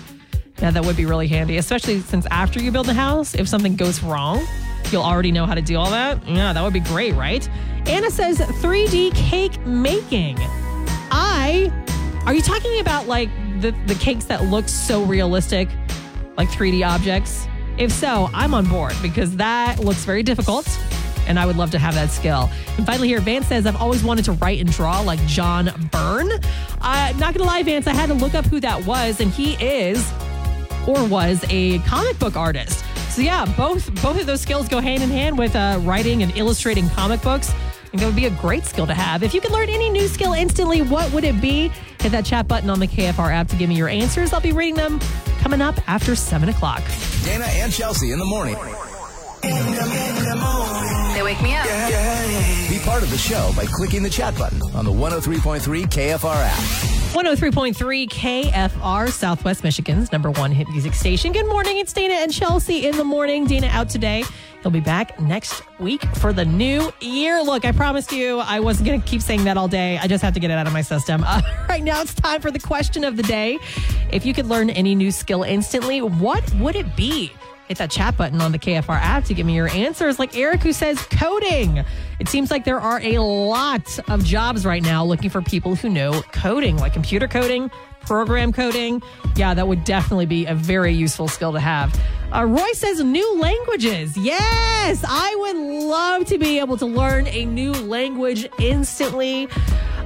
Yeah, 0.58 0.70
that 0.70 0.84
would 0.84 0.96
be 0.96 1.06
really 1.06 1.26
handy, 1.26 1.56
especially 1.56 2.00
since 2.00 2.26
after 2.30 2.60
you 2.60 2.70
build 2.70 2.88
a 2.90 2.94
house, 2.94 3.34
if 3.34 3.48
something 3.48 3.74
goes 3.74 4.02
wrong, 4.02 4.46
you'll 4.90 5.02
already 5.02 5.32
know 5.32 5.46
how 5.46 5.54
to 5.54 5.62
do 5.62 5.76
all 5.78 5.90
that. 5.90 6.24
Yeah, 6.28 6.52
that 6.52 6.62
would 6.62 6.74
be 6.74 6.80
great, 6.80 7.14
right? 7.14 7.48
Anna 7.86 8.10
says 8.10 8.38
3D 8.38 9.14
cake 9.14 9.58
making. 9.66 10.36
I 11.10 11.72
are 12.26 12.34
you 12.34 12.42
talking 12.42 12.80
about 12.80 13.08
like 13.08 13.30
the, 13.62 13.70
the 13.86 13.94
cakes 13.94 14.26
that 14.26 14.44
look 14.44 14.68
so 14.68 15.02
realistic, 15.02 15.68
like 16.36 16.50
3D 16.50 16.86
objects? 16.86 17.48
If 17.78 17.90
so, 17.90 18.28
I'm 18.34 18.52
on 18.52 18.66
board 18.66 18.92
because 19.00 19.34
that 19.36 19.78
looks 19.78 20.04
very 20.04 20.22
difficult 20.22 20.66
and 21.26 21.38
I 21.38 21.46
would 21.46 21.56
love 21.56 21.70
to 21.72 21.78
have 21.78 21.94
that 21.94 22.10
skill. 22.10 22.50
And 22.76 22.86
finally, 22.86 23.08
here, 23.08 23.20
Vance 23.20 23.46
says, 23.46 23.66
I've 23.66 23.76
always 23.76 24.02
wanted 24.04 24.24
to 24.26 24.32
write 24.32 24.60
and 24.60 24.70
draw 24.70 25.00
like 25.00 25.24
John 25.26 25.70
Byrne. 25.90 26.30
I'm 26.80 27.18
not 27.18 27.34
gonna 27.34 27.46
lie, 27.46 27.62
Vance, 27.62 27.86
I 27.86 27.94
had 27.94 28.06
to 28.06 28.14
look 28.14 28.34
up 28.34 28.44
who 28.46 28.60
that 28.60 28.84
was, 28.86 29.20
and 29.20 29.30
he 29.30 29.54
is 29.54 30.12
or 30.86 31.04
was 31.06 31.44
a 31.48 31.78
comic 31.80 32.18
book 32.18 32.36
artist. 32.36 32.84
So 33.10 33.22
yeah, 33.22 33.44
both 33.56 33.94
both 34.02 34.18
of 34.18 34.26
those 34.26 34.40
skills 34.40 34.68
go 34.68 34.80
hand 34.80 35.02
in 35.02 35.10
hand 35.10 35.38
with 35.38 35.54
uh, 35.54 35.78
writing 35.82 36.22
and 36.22 36.36
illustrating 36.36 36.88
comic 36.90 37.20
books. 37.22 37.52
And 37.92 38.00
that 38.00 38.06
would 38.06 38.16
be 38.16 38.24
a 38.24 38.30
great 38.30 38.64
skill 38.64 38.86
to 38.86 38.94
have. 38.94 39.22
If 39.22 39.34
you 39.34 39.42
could 39.42 39.50
learn 39.50 39.68
any 39.68 39.90
new 39.90 40.08
skill 40.08 40.32
instantly, 40.32 40.80
what 40.80 41.12
would 41.12 41.24
it 41.24 41.38
be? 41.42 41.70
Hit 42.00 42.12
that 42.12 42.24
chat 42.24 42.48
button 42.48 42.70
on 42.70 42.80
the 42.80 42.86
KFR 42.86 43.30
app 43.30 43.48
to 43.48 43.56
give 43.56 43.68
me 43.68 43.76
your 43.76 43.88
answers. 43.88 44.32
I'll 44.32 44.40
be 44.40 44.52
reading 44.52 44.76
them 44.76 44.98
coming 45.40 45.60
up 45.60 45.76
after 45.86 46.16
7 46.16 46.48
o'clock. 46.48 46.82
Dana 47.22 47.44
and 47.44 47.70
Chelsea 47.70 48.12
in 48.12 48.18
the 48.18 48.24
morning. 48.24 48.56
They 51.32 51.36
wake 51.36 51.44
me 51.44 51.54
up. 51.54 51.64
yeah 51.64 52.68
Be 52.68 52.78
part 52.80 53.02
of 53.02 53.10
the 53.10 53.16
show 53.16 53.52
by 53.56 53.64
clicking 53.64 54.02
the 54.02 54.10
chat 54.10 54.36
button 54.36 54.60
on 54.74 54.84
the 54.84 54.90
103.3 54.90 55.60
KFR 55.86 56.34
app. 56.34 56.58
103.3 57.14 58.06
KFR, 58.06 59.10
Southwest 59.10 59.64
Michigan's 59.64 60.12
number 60.12 60.30
one 60.30 60.52
hit 60.52 60.68
music 60.68 60.92
station. 60.92 61.32
Good 61.32 61.46
morning. 61.46 61.78
It's 61.78 61.92
Dana 61.94 62.14
and 62.14 62.30
Chelsea 62.30 62.86
in 62.86 62.98
the 62.98 63.04
morning. 63.04 63.46
Dana 63.46 63.68
out 63.68 63.88
today. 63.88 64.24
He'll 64.60 64.70
be 64.70 64.80
back 64.80 65.18
next 65.20 65.62
week 65.80 66.04
for 66.16 66.34
the 66.34 66.44
new 66.44 66.92
year. 67.00 67.42
Look, 67.42 67.64
I 67.64 67.72
promised 67.72 68.12
you 68.12 68.38
I 68.40 68.60
wasn't 68.60 68.88
going 68.88 69.00
to 69.00 69.08
keep 69.08 69.22
saying 69.22 69.44
that 69.44 69.56
all 69.56 69.68
day. 69.68 69.96
I 69.96 70.08
just 70.08 70.22
have 70.22 70.34
to 70.34 70.40
get 70.40 70.50
it 70.50 70.58
out 70.58 70.66
of 70.66 70.74
my 70.74 70.82
system. 70.82 71.24
Uh, 71.32 71.40
right 71.66 71.82
now, 71.82 72.02
it's 72.02 72.12
time 72.12 72.42
for 72.42 72.50
the 72.50 72.58
question 72.58 73.04
of 73.04 73.16
the 73.16 73.22
day. 73.22 73.58
If 74.10 74.26
you 74.26 74.34
could 74.34 74.44
learn 74.44 74.68
any 74.68 74.94
new 74.94 75.10
skill 75.10 75.44
instantly, 75.44 76.02
what 76.02 76.52
would 76.56 76.76
it 76.76 76.94
be? 76.94 77.32
Hit 77.72 77.78
that 77.78 77.90
chat 77.90 78.18
button 78.18 78.42
on 78.42 78.52
the 78.52 78.58
KFR 78.58 79.00
app 79.00 79.24
to 79.24 79.32
give 79.32 79.46
me 79.46 79.54
your 79.54 79.68
answers. 79.68 80.18
Like 80.18 80.36
Eric, 80.36 80.60
who 80.60 80.74
says 80.74 81.00
coding. 81.06 81.82
It 82.20 82.28
seems 82.28 82.50
like 82.50 82.66
there 82.66 82.78
are 82.78 83.00
a 83.00 83.16
lot 83.16 83.98
of 84.10 84.22
jobs 84.26 84.66
right 84.66 84.82
now 84.82 85.02
looking 85.06 85.30
for 85.30 85.40
people 85.40 85.74
who 85.74 85.88
know 85.88 86.20
coding, 86.32 86.76
like 86.76 86.92
computer 86.92 87.26
coding, 87.26 87.70
program 88.02 88.52
coding. 88.52 89.00
Yeah, 89.36 89.54
that 89.54 89.68
would 89.68 89.84
definitely 89.84 90.26
be 90.26 90.44
a 90.44 90.54
very 90.54 90.92
useful 90.92 91.28
skill 91.28 91.52
to 91.52 91.60
have. 91.60 91.98
Uh, 92.30 92.44
Roy 92.44 92.72
says 92.74 93.02
new 93.02 93.40
languages. 93.40 94.18
Yes, 94.18 95.02
I 95.08 95.34
would 95.38 95.56
love 95.56 96.26
to 96.26 96.36
be 96.36 96.58
able 96.58 96.76
to 96.76 96.84
learn 96.84 97.26
a 97.28 97.46
new 97.46 97.72
language 97.72 98.46
instantly. 98.58 99.48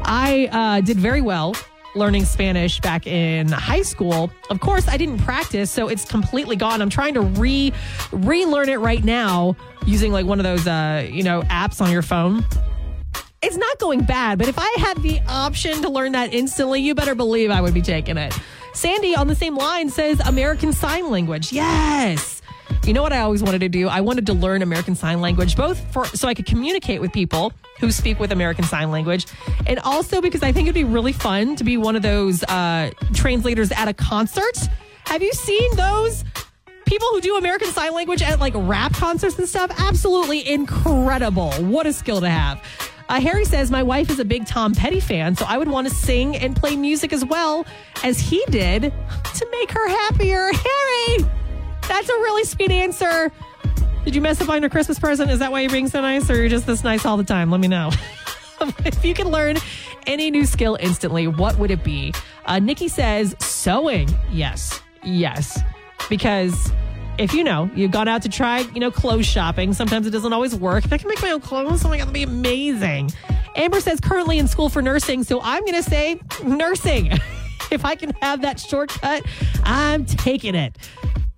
I 0.04 0.48
uh, 0.52 0.82
did 0.82 0.98
very 0.98 1.20
well 1.20 1.56
learning 1.96 2.24
Spanish 2.24 2.80
back 2.80 3.06
in 3.06 3.48
high 3.48 3.82
school. 3.82 4.30
Of 4.50 4.60
course, 4.60 4.88
I 4.88 4.96
didn't 4.96 5.18
practice, 5.18 5.70
so 5.70 5.88
it's 5.88 6.04
completely 6.04 6.56
gone. 6.56 6.82
I'm 6.82 6.90
trying 6.90 7.14
to 7.14 7.22
re 7.22 7.72
relearn 8.12 8.68
it 8.68 8.80
right 8.80 9.02
now 9.02 9.56
using 9.86 10.12
like 10.12 10.26
one 10.26 10.38
of 10.38 10.44
those 10.44 10.66
uh, 10.66 11.08
you 11.10 11.22
know, 11.22 11.42
apps 11.42 11.80
on 11.80 11.90
your 11.90 12.02
phone. 12.02 12.44
It's 13.42 13.56
not 13.56 13.78
going 13.78 14.02
bad, 14.02 14.38
but 14.38 14.48
if 14.48 14.58
I 14.58 14.74
had 14.78 15.02
the 15.02 15.20
option 15.28 15.82
to 15.82 15.88
learn 15.88 16.12
that 16.12 16.32
instantly, 16.32 16.80
you 16.80 16.94
better 16.94 17.14
believe 17.14 17.50
I 17.50 17.60
would 17.60 17.74
be 17.74 17.82
taking 17.82 18.16
it. 18.16 18.36
Sandy 18.72 19.14
on 19.14 19.26
the 19.26 19.34
same 19.34 19.56
line 19.56 19.88
says 19.88 20.20
American 20.20 20.72
Sign 20.72 21.10
Language. 21.10 21.52
Yes. 21.52 22.35
You 22.84 22.92
know 22.92 23.02
what 23.02 23.12
I 23.12 23.18
always 23.20 23.42
wanted 23.42 23.60
to 23.60 23.68
do? 23.68 23.88
I 23.88 24.00
wanted 24.00 24.26
to 24.26 24.32
learn 24.32 24.62
American 24.62 24.94
Sign 24.94 25.20
Language, 25.20 25.56
both 25.56 25.78
for 25.92 26.04
so 26.06 26.28
I 26.28 26.34
could 26.34 26.46
communicate 26.46 27.00
with 27.00 27.12
people 27.12 27.52
who 27.80 27.90
speak 27.90 28.20
with 28.20 28.32
American 28.32 28.64
Sign 28.64 28.90
Language, 28.90 29.26
and 29.66 29.78
also 29.80 30.20
because 30.20 30.42
I 30.42 30.52
think 30.52 30.66
it'd 30.66 30.74
be 30.74 30.84
really 30.84 31.12
fun 31.12 31.56
to 31.56 31.64
be 31.64 31.76
one 31.76 31.96
of 31.96 32.02
those 32.02 32.44
uh, 32.44 32.90
translators 33.12 33.72
at 33.72 33.88
a 33.88 33.94
concert. 33.94 34.56
Have 35.06 35.22
you 35.22 35.32
seen 35.32 35.74
those 35.76 36.24
people 36.86 37.08
who 37.08 37.20
do 37.20 37.36
American 37.36 37.68
Sign 37.68 37.92
Language 37.92 38.22
at 38.22 38.38
like 38.40 38.54
rap 38.56 38.94
concerts 38.94 39.38
and 39.38 39.48
stuff? 39.48 39.72
Absolutely 39.78 40.48
incredible. 40.48 41.50
What 41.54 41.86
a 41.86 41.92
skill 41.92 42.20
to 42.20 42.30
have. 42.30 42.62
Uh, 43.08 43.20
Harry 43.20 43.44
says, 43.44 43.70
My 43.70 43.82
wife 43.82 44.10
is 44.10 44.18
a 44.18 44.24
big 44.24 44.46
Tom 44.46 44.74
Petty 44.74 45.00
fan, 45.00 45.36
so 45.36 45.44
I 45.46 45.58
would 45.58 45.68
want 45.68 45.88
to 45.88 45.94
sing 45.94 46.36
and 46.36 46.56
play 46.56 46.76
music 46.76 47.12
as 47.12 47.24
well 47.24 47.64
as 48.02 48.18
he 48.18 48.44
did 48.50 48.82
to 48.82 49.48
make 49.50 49.70
her 49.70 49.88
happier. 49.88 50.50
Harry, 50.52 51.30
that's 51.86 52.08
a 52.08 52.12
really 52.12 52.44
sweet 52.44 52.70
answer. 52.70 53.30
Did 54.04 54.14
you 54.14 54.20
mess 54.20 54.40
up 54.40 54.48
on 54.48 54.62
your 54.62 54.70
Christmas 54.70 54.98
present? 54.98 55.30
Is 55.30 55.40
that 55.40 55.50
why 55.50 55.60
you're 55.60 55.70
being 55.70 55.88
so 55.88 56.00
nice, 56.00 56.30
or 56.30 56.36
you're 56.36 56.48
just 56.48 56.66
this 56.66 56.84
nice 56.84 57.04
all 57.04 57.16
the 57.16 57.24
time? 57.24 57.50
Let 57.50 57.60
me 57.60 57.68
know. 57.68 57.90
if 58.84 59.04
you 59.04 59.14
could 59.14 59.26
learn 59.26 59.56
any 60.06 60.30
new 60.30 60.44
skill 60.44 60.76
instantly, 60.80 61.26
what 61.26 61.58
would 61.58 61.70
it 61.70 61.82
be? 61.82 62.14
Uh, 62.44 62.58
Nikki 62.58 62.88
says 62.88 63.34
sewing. 63.40 64.08
Yes, 64.30 64.80
yes, 65.02 65.60
because 66.08 66.72
if 67.18 67.32
you 67.32 67.42
know 67.42 67.70
you've 67.74 67.90
gone 67.90 68.08
out 68.08 68.22
to 68.22 68.28
try, 68.28 68.60
you 68.60 68.80
know, 68.80 68.90
clothes 68.90 69.26
shopping, 69.26 69.72
sometimes 69.72 70.06
it 70.06 70.10
doesn't 70.10 70.32
always 70.32 70.54
work. 70.54 70.84
If 70.84 70.92
I 70.92 70.98
can 70.98 71.08
make 71.08 71.22
my 71.22 71.32
own 71.32 71.40
clothes, 71.40 71.84
oh 71.84 71.88
my 71.88 71.96
god, 71.96 72.04
that'd 72.04 72.14
be 72.14 72.22
amazing. 72.22 73.10
Amber 73.56 73.80
says 73.80 74.00
currently 74.00 74.38
in 74.38 74.48
school 74.48 74.68
for 74.68 74.82
nursing, 74.82 75.24
so 75.24 75.40
I'm 75.42 75.62
going 75.62 75.74
to 75.74 75.82
say 75.82 76.20
nursing. 76.44 77.12
if 77.70 77.84
I 77.84 77.94
can 77.94 78.10
have 78.20 78.42
that 78.42 78.60
shortcut, 78.60 79.22
I'm 79.64 80.04
taking 80.04 80.54
it. 80.54 80.76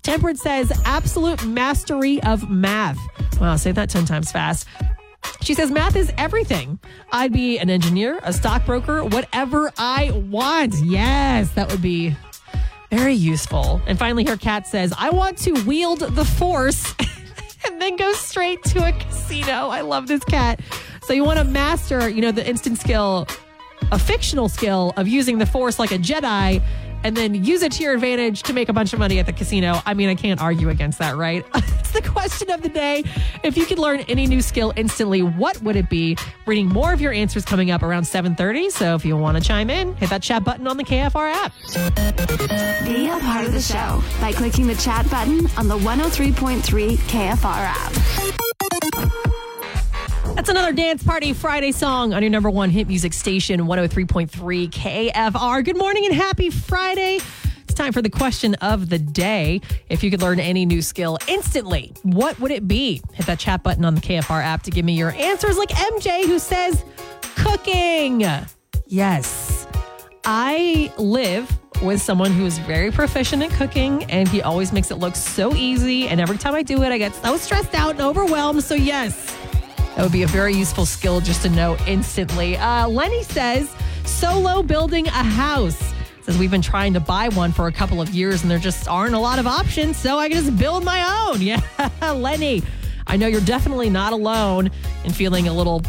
Temperate 0.09 0.39
says 0.39 0.73
absolute 0.87 1.45
mastery 1.45 2.23
of 2.23 2.49
math. 2.49 2.99
Wow, 3.39 3.57
say 3.57 3.73
that 3.73 3.91
10 3.91 4.07
times 4.07 4.33
fast. 4.33 4.67
She 5.43 5.53
says 5.53 5.71
math 5.71 5.97
is 5.97 6.11
everything. 6.17 6.79
I'd 7.13 7.31
be 7.31 7.59
an 7.59 7.69
engineer, 7.69 8.19
a 8.23 8.33
stockbroker, 8.33 9.05
whatever 9.05 9.71
I 9.77 10.13
want. 10.31 10.77
Yes, 10.83 11.51
that 11.51 11.71
would 11.71 11.83
be 11.83 12.17
very 12.91 13.13
useful. 13.13 13.83
And 13.87 13.99
finally, 13.99 14.25
her 14.25 14.39
cat 14.39 14.67
says, 14.67 14.95
I 14.97 15.11
want 15.11 15.37
to 15.41 15.53
wield 15.67 15.99
the 16.01 16.25
force 16.25 16.95
and 17.67 17.79
then 17.79 17.97
go 17.97 18.11
straight 18.15 18.63
to 18.65 18.89
a 18.89 18.93
casino. 18.93 19.69
I 19.69 19.83
love 19.83 20.09
this 20.09 20.25
cat. 20.25 20.63
So 21.03 21.13
you 21.13 21.23
want 21.23 21.39
to 21.39 21.45
master, 21.45 22.09
you 22.09 22.23
know, 22.23 22.33
the 22.33 22.49
instant 22.49 22.79
skill, 22.79 23.29
a 23.93 23.99
fictional 23.99 24.49
skill 24.49 24.95
of 24.97 25.07
using 25.07 25.37
the 25.37 25.45
force 25.45 25.79
like 25.79 25.91
a 25.91 25.99
Jedi 25.99 26.63
and 27.05 27.17
then 27.17 27.35
use 27.35 27.63
it 27.63 27.73
to 27.73 27.83
your 27.83 27.95
advantage 27.95 28.43
to 28.45 28.53
make 28.53 28.69
a 28.69 28.73
bunch 28.73 28.93
of 28.93 28.99
money 28.99 29.19
at 29.19 29.27
the 29.27 29.33
casino. 29.33 29.81
I 29.87 29.95
mean, 29.95 30.09
I 30.09 30.15
can't 30.15 30.41
argue 30.41 30.69
against 30.69 30.99
that, 30.99 31.17
right? 31.17 31.45
it's 31.55 31.93
the 31.93 32.03
question 32.03 32.51
of 32.51 32.63
the 32.63 32.69
day. 32.69 33.05
If 33.43 33.57
you 33.57 33.67
could 33.67 33.79
learn 33.79 34.01
any 34.09 34.27
new 34.27 34.43
skill 34.43 34.73
instantly, 34.77 35.23
what 35.23 35.61
would 35.63 35.77
it 35.77 35.89
be? 35.89 36.17
Reading 36.47 36.69
more 36.69 36.93
of 36.93 37.01
your 37.01 37.13
answers 37.13 37.45
coming 37.45 37.71
up 37.71 37.83
around 37.83 38.03
7:30. 38.03 38.71
So 38.71 38.95
if 38.95 39.05
you 39.05 39.17
want 39.17 39.37
to 39.37 39.43
chime 39.43 39.71
in, 39.71 39.95
hit 39.97 40.11
that 40.11 40.23
chat 40.23 40.45
button 40.45 40.67
on 40.67 40.77
the 40.77 40.85
KFR 40.85 41.33
app. 41.33 41.53
Be 42.85 43.09
a 43.09 43.19
part 43.19 43.47
of 43.47 43.53
the 43.53 43.61
show 43.61 44.03
by 44.21 44.33
clicking 44.33 44.67
the 44.67 44.77
chat 44.77 45.09
button 45.11 45.47
on 45.57 45.69
the 45.69 45.79
103.3 45.79 46.97
KFR 46.97 47.45
app. 47.45 48.48
That's 50.39 50.51
another 50.51 50.73
Dance 50.73 51.03
Party 51.03 51.33
Friday 51.33 51.73
song 51.73 52.15
on 52.15 52.23
your 52.23 52.31
number 52.31 52.49
one 52.49 52.71
hit 52.71 52.87
music 52.87 53.13
station, 53.13 53.63
103.3 53.63 54.71
KFR. 54.71 55.65
Good 55.65 55.77
morning 55.77 56.07
and 56.07 56.15
happy 56.15 56.49
Friday. 56.49 57.19
It's 57.65 57.75
time 57.75 57.93
for 57.93 58.03
the 58.03 58.09
question 58.09 58.55
of 58.61 58.89
the 58.89 59.01
day. 59.01 59.61
If 59.89 60.05
you 60.05 60.13
could 60.13 60.23
learn 60.23 60.39
any 60.39 60.65
new 60.65 60.81
skill 60.81 61.19
instantly, 61.27 61.93
what 62.05 62.39
would 62.39 62.53
it 62.53 62.69
be? 62.69 63.03
Hit 63.15 63.27
that 63.27 63.41
chat 63.41 63.65
button 63.65 63.85
on 63.85 63.97
the 63.97 64.01
KFR 64.01 64.41
app 64.41 64.63
to 64.63 64.71
give 64.71 64.85
me 64.85 64.93
your 64.93 65.11
answers, 65.11 65.59
like 65.59 65.71
MJ, 65.71 66.25
who 66.25 66.39
says 66.39 66.85
cooking. 67.35 68.25
Yes. 68.87 69.67
I 70.25 70.93
live 70.99 71.51
with 71.83 72.01
someone 72.01 72.31
who 72.31 72.47
is 72.47 72.59
very 72.59 72.93
proficient 72.93 73.43
at 73.43 73.51
cooking 73.51 74.05
and 74.05 74.29
he 74.29 74.41
always 74.41 74.73
makes 74.73 74.93
it 74.93 74.99
look 74.99 75.17
so 75.17 75.53
easy. 75.57 76.07
And 76.07 76.21
every 76.21 76.39
time 76.39 76.55
I 76.55 76.63
do 76.63 76.85
it, 76.85 76.93
I 76.93 76.99
get 76.99 77.13
so 77.17 77.37
stressed 77.37 77.75
out 77.75 77.91
and 77.91 78.03
overwhelmed. 78.03 78.63
So, 78.63 78.77
yes, 78.77 79.35
that 79.99 80.05
would 80.05 80.13
be 80.13 80.23
a 80.23 80.29
very 80.29 80.55
useful 80.55 80.87
skill 80.87 81.21
just 81.21 81.43
to 81.43 81.49
know 81.49 81.77
instantly. 81.89 82.57
Uh, 82.57 82.87
Lenny 82.87 83.25
says, 83.25 83.75
solo 84.05 84.63
building 84.63 85.09
a 85.09 85.11
house. 85.11 85.93
Says 86.23 86.39
we've 86.39 86.53
been 86.53 86.63
trying 86.63 86.95
to 86.95 87.01
buy 87.01 87.31
one 87.31 87.51
for 87.51 87.67
a 87.67 87.73
couple 87.73 88.01
of 88.01 88.11
years 88.11 88.43
and 88.43 88.49
there 88.49 88.61
just 88.61 88.87
aren't 88.87 89.17
a 89.17 89.19
lot 89.19 89.41
of 89.41 89.49
options. 89.49 89.97
So 89.97 90.17
I 90.17 90.29
can 90.29 90.45
just 90.45 90.57
build 90.57 90.85
my 90.85 91.27
own. 91.27 91.43
Yeah, 91.43 91.61
Lenny. 92.13 92.63
I 93.09 93.17
know 93.17 93.27
you're 93.27 93.41
definitely 93.41 93.91
not 93.91 94.13
alone 94.13 94.71
in 95.03 95.13
feeling 95.13 95.49
a 95.49 95.53
little 95.53 95.83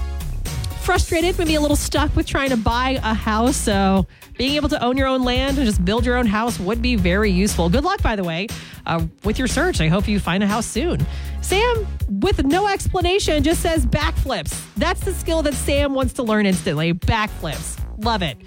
frustrated, 0.90 1.38
maybe 1.38 1.54
a 1.54 1.62
little 1.62 1.76
stuck 1.76 2.16
with 2.16 2.26
trying 2.26 2.50
to 2.50 2.58
buy 2.58 3.00
a 3.04 3.14
house. 3.14 3.56
So, 3.56 4.08
being 4.40 4.56
able 4.56 4.70
to 4.70 4.84
own 4.84 4.98
your 4.98 5.06
own 5.06 5.24
land 5.24 5.60
and 5.60 5.68
just 5.68 5.86
build 5.86 6.04
your 6.04 6.18
own 6.18 6.26
house 6.26 6.60
would 6.60 6.82
be 6.82 6.96
very 6.96 7.30
useful. 7.30 7.70
Good 7.70 7.84
luck, 7.84 8.02
by 8.02 8.16
the 8.16 8.24
way, 8.24 8.48
uh, 8.88 9.06
with 9.24 9.38
your 9.38 9.48
search. 9.48 9.82
I 9.82 9.88
hope 9.88 10.08
you 10.08 10.20
find 10.20 10.42
a 10.42 10.48
house 10.48 10.66
soon. 10.66 11.06
Sam, 11.42 11.86
with 12.10 12.44
no 12.44 12.68
explanation, 12.68 13.44
just 13.44 13.62
says 13.62 13.86
backflips. 13.86 14.60
That's 14.78 15.02
the 15.02 15.14
skill 15.14 15.44
that 15.44 15.54
Sam 15.54 15.94
wants 15.94 16.14
to 16.14 16.24
learn 16.24 16.48
instantly. 16.48 16.96
Backflips. 16.96 17.80
Love 18.04 18.24
it. 18.24 18.38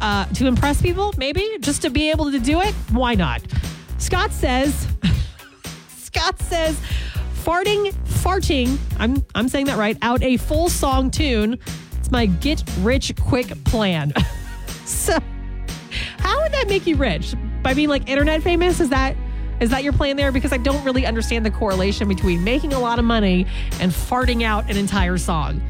Uh, 0.00 0.24
to 0.26 0.46
impress 0.46 0.80
people, 0.80 1.12
maybe 1.16 1.44
just 1.58 1.82
to 1.82 1.90
be 1.90 2.12
able 2.12 2.30
to 2.30 2.38
do 2.38 2.60
it. 2.60 2.74
Why 2.92 3.16
not? 3.16 3.42
Scott 3.98 4.30
says, 4.30 4.86
Scott 5.88 6.38
says, 6.42 6.80
farting, 7.42 7.92
farting. 8.22 8.78
I'm 9.00 9.24
I'm 9.34 9.48
saying 9.48 9.66
that 9.66 9.78
right. 9.78 9.98
Out 10.00 10.22
a 10.22 10.36
full 10.36 10.68
song 10.68 11.10
tune. 11.10 11.58
It's 12.08 12.12
my 12.14 12.24
get 12.24 12.64
rich 12.78 13.14
quick 13.16 13.48
plan. 13.64 14.14
so, 14.86 15.18
how 16.16 16.40
would 16.40 16.52
that 16.52 16.66
make 16.66 16.86
you 16.86 16.96
rich? 16.96 17.34
By 17.62 17.74
being 17.74 17.90
like 17.90 18.08
internet 18.08 18.42
famous? 18.42 18.80
Is 18.80 18.88
that 18.88 19.14
is 19.60 19.68
that 19.68 19.84
your 19.84 19.92
plan 19.92 20.16
there? 20.16 20.32
Because 20.32 20.54
I 20.54 20.56
don't 20.56 20.82
really 20.86 21.04
understand 21.04 21.44
the 21.44 21.50
correlation 21.50 22.08
between 22.08 22.42
making 22.42 22.72
a 22.72 22.80
lot 22.80 22.98
of 22.98 23.04
money 23.04 23.46
and 23.78 23.92
farting 23.92 24.42
out 24.42 24.70
an 24.70 24.78
entire 24.78 25.18
song. 25.18 25.60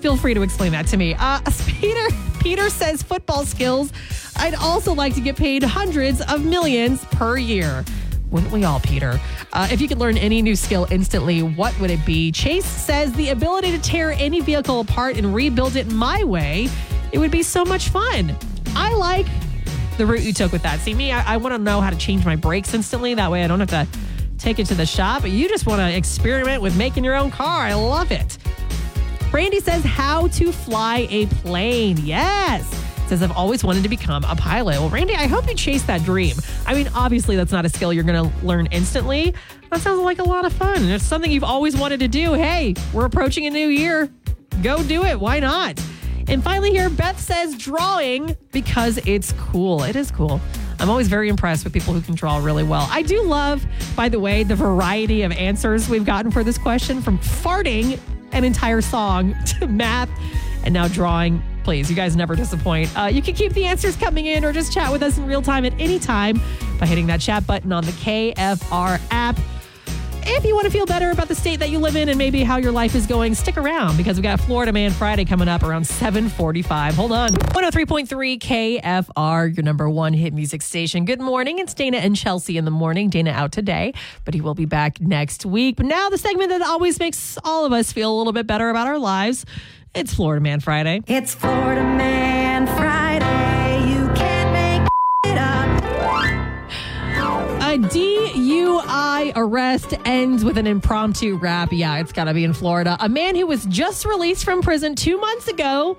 Feel 0.00 0.16
free 0.16 0.34
to 0.34 0.42
explain 0.42 0.72
that 0.72 0.88
to 0.88 0.96
me. 0.96 1.14
Uh, 1.16 1.38
Peter 1.68 2.08
Peter 2.40 2.70
says 2.70 3.00
football 3.00 3.44
skills. 3.44 3.92
I'd 4.34 4.56
also 4.56 4.94
like 4.94 5.14
to 5.14 5.20
get 5.20 5.36
paid 5.36 5.62
hundreds 5.62 6.20
of 6.22 6.44
millions 6.44 7.04
per 7.04 7.38
year. 7.38 7.84
Wouldn't 8.30 8.52
we 8.52 8.64
all, 8.64 8.80
Peter? 8.80 9.20
Uh, 9.52 9.68
if 9.70 9.80
you 9.80 9.88
could 9.88 9.98
learn 9.98 10.18
any 10.18 10.42
new 10.42 10.56
skill 10.56 10.86
instantly, 10.90 11.42
what 11.42 11.78
would 11.80 11.90
it 11.90 12.04
be? 12.04 12.32
Chase 12.32 12.64
says 12.64 13.12
the 13.12 13.28
ability 13.28 13.70
to 13.70 13.78
tear 13.78 14.12
any 14.12 14.40
vehicle 14.40 14.80
apart 14.80 15.16
and 15.16 15.34
rebuild 15.34 15.76
it 15.76 15.90
my 15.92 16.24
way. 16.24 16.68
It 17.12 17.18
would 17.18 17.30
be 17.30 17.42
so 17.42 17.64
much 17.64 17.90
fun. 17.90 18.34
I 18.74 18.92
like 18.94 19.26
the 19.98 20.06
route 20.06 20.22
you 20.22 20.32
took 20.32 20.50
with 20.50 20.62
that. 20.62 20.80
See, 20.80 20.94
me, 20.94 21.12
I, 21.12 21.34
I 21.34 21.36
want 21.36 21.54
to 21.54 21.58
know 21.58 21.80
how 21.80 21.90
to 21.90 21.96
change 21.96 22.24
my 22.24 22.34
brakes 22.34 22.74
instantly. 22.74 23.14
That 23.14 23.30
way 23.30 23.44
I 23.44 23.46
don't 23.46 23.60
have 23.60 23.70
to 23.70 23.86
take 24.38 24.58
it 24.58 24.66
to 24.66 24.74
the 24.74 24.86
shop. 24.86 25.24
You 25.24 25.48
just 25.48 25.66
want 25.66 25.80
to 25.80 25.96
experiment 25.96 26.60
with 26.60 26.76
making 26.76 27.04
your 27.04 27.14
own 27.14 27.30
car. 27.30 27.62
I 27.62 27.74
love 27.74 28.10
it. 28.10 28.36
Brandy 29.30 29.60
says 29.60 29.84
how 29.84 30.28
to 30.28 30.52
fly 30.52 31.06
a 31.10 31.26
plane. 31.26 31.98
Yes. 32.02 32.83
Says 33.08 33.22
I've 33.22 33.32
always 33.32 33.62
wanted 33.62 33.82
to 33.82 33.88
become 33.88 34.24
a 34.24 34.34
pilot. 34.34 34.80
Well, 34.80 34.88
Randy, 34.88 35.14
I 35.14 35.26
hope 35.26 35.46
you 35.48 35.54
chase 35.54 35.82
that 35.84 36.02
dream. 36.04 36.36
I 36.66 36.74
mean, 36.74 36.88
obviously 36.94 37.36
that's 37.36 37.52
not 37.52 37.64
a 37.66 37.68
skill 37.68 37.92
you're 37.92 38.04
going 38.04 38.30
to 38.30 38.46
learn 38.46 38.66
instantly. 38.70 39.34
That 39.70 39.80
sounds 39.80 40.00
like 40.00 40.18
a 40.20 40.24
lot 40.24 40.44
of 40.44 40.52
fun. 40.52 40.78
and 40.78 40.90
It's 40.90 41.04
something 41.04 41.30
you've 41.30 41.44
always 41.44 41.76
wanted 41.76 42.00
to 42.00 42.08
do. 42.08 42.32
Hey, 42.32 42.74
we're 42.92 43.04
approaching 43.04 43.46
a 43.46 43.50
new 43.50 43.68
year. 43.68 44.10
Go 44.62 44.82
do 44.82 45.04
it. 45.04 45.20
Why 45.20 45.40
not? 45.40 45.80
And 46.28 46.42
finally, 46.42 46.70
here, 46.70 46.88
Beth 46.88 47.20
says 47.20 47.54
drawing 47.56 48.34
because 48.52 48.98
it's 49.06 49.32
cool. 49.32 49.82
It 49.82 49.96
is 49.96 50.10
cool. 50.10 50.40
I'm 50.80 50.88
always 50.88 51.08
very 51.08 51.28
impressed 51.28 51.64
with 51.64 51.72
people 51.72 51.92
who 51.92 52.00
can 52.00 52.14
draw 52.14 52.38
really 52.38 52.62
well. 52.62 52.88
I 52.90 53.02
do 53.02 53.22
love, 53.22 53.64
by 53.94 54.08
the 54.08 54.18
way, 54.18 54.42
the 54.42 54.56
variety 54.56 55.22
of 55.22 55.32
answers 55.32 55.88
we've 55.88 56.04
gotten 56.04 56.30
for 56.30 56.42
this 56.42 56.56
question 56.56 57.02
from 57.02 57.18
farting 57.18 57.98
an 58.32 58.44
entire 58.44 58.80
song 58.80 59.34
to 59.60 59.66
math 59.66 60.08
and 60.64 60.72
now 60.72 60.88
drawing. 60.88 61.42
Please, 61.64 61.88
you 61.88 61.96
guys 61.96 62.14
never 62.14 62.36
disappoint. 62.36 62.96
Uh, 62.96 63.06
you 63.06 63.22
can 63.22 63.34
keep 63.34 63.52
the 63.54 63.64
answers 63.64 63.96
coming 63.96 64.26
in 64.26 64.44
or 64.44 64.52
just 64.52 64.72
chat 64.72 64.92
with 64.92 65.02
us 65.02 65.16
in 65.16 65.26
real 65.26 65.42
time 65.42 65.64
at 65.64 65.72
any 65.80 65.98
time 65.98 66.40
by 66.78 66.86
hitting 66.86 67.06
that 67.06 67.20
chat 67.20 67.46
button 67.46 67.72
on 67.72 67.84
the 67.84 67.92
KFR 67.92 69.00
app. 69.10 69.38
If 70.26 70.44
you 70.44 70.54
want 70.54 70.64
to 70.64 70.70
feel 70.70 70.86
better 70.86 71.10
about 71.10 71.28
the 71.28 71.34
state 71.34 71.58
that 71.60 71.68
you 71.68 71.78
live 71.78 71.96
in 71.96 72.08
and 72.08 72.16
maybe 72.16 72.42
how 72.42 72.56
your 72.56 72.72
life 72.72 72.94
is 72.94 73.06
going, 73.06 73.34
stick 73.34 73.58
around 73.58 73.98
because 73.98 74.16
we 74.16 74.22
got 74.22 74.40
Florida 74.40 74.72
Man 74.72 74.90
Friday 74.90 75.26
coming 75.26 75.48
up 75.48 75.62
around 75.62 75.86
745. 75.86 76.94
Hold 76.94 77.12
on. 77.12 77.30
103.3 77.32 78.38
KFR, 78.38 79.54
your 79.54 79.62
number 79.62 79.88
one 79.88 80.14
hit 80.14 80.32
music 80.32 80.62
station. 80.62 81.04
Good 81.04 81.20
morning. 81.20 81.58
It's 81.58 81.74
Dana 81.74 81.98
and 81.98 82.16
Chelsea 82.16 82.56
in 82.56 82.64
the 82.64 82.70
morning. 82.70 83.10
Dana 83.10 83.32
out 83.32 83.52
today, 83.52 83.92
but 84.24 84.32
he 84.32 84.40
will 84.40 84.54
be 84.54 84.64
back 84.64 84.98
next 84.98 85.44
week. 85.44 85.76
But 85.76 85.86
now 85.86 86.08
the 86.08 86.18
segment 86.18 86.48
that 86.50 86.62
always 86.62 86.98
makes 86.98 87.36
all 87.44 87.66
of 87.66 87.72
us 87.72 87.92
feel 87.92 88.10
a 88.10 88.16
little 88.16 88.32
bit 88.32 88.46
better 88.46 88.70
about 88.70 88.86
our 88.86 88.98
lives. 88.98 89.44
It's 89.94 90.12
Florida 90.12 90.40
Man 90.40 90.58
Friday. 90.58 91.02
It's 91.06 91.34
Florida 91.36 91.84
Man 91.84 92.66
Friday. 92.66 93.92
You 93.92 94.08
can't 94.14 94.52
make 94.52 94.88
it 95.24 95.38
up. 95.38 95.68
A 97.62 97.78
DUI 97.78 99.32
arrest 99.36 99.94
ends 100.04 100.44
with 100.44 100.58
an 100.58 100.66
impromptu 100.66 101.36
rap. 101.36 101.72
Yeah, 101.72 101.98
it's 101.98 102.10
got 102.12 102.24
to 102.24 102.34
be 102.34 102.42
in 102.42 102.52
Florida. 102.52 102.96
A 102.98 103.08
man 103.08 103.36
who 103.36 103.46
was 103.46 103.66
just 103.66 104.04
released 104.04 104.44
from 104.44 104.62
prison 104.62 104.96
two 104.96 105.16
months 105.16 105.46
ago 105.46 105.96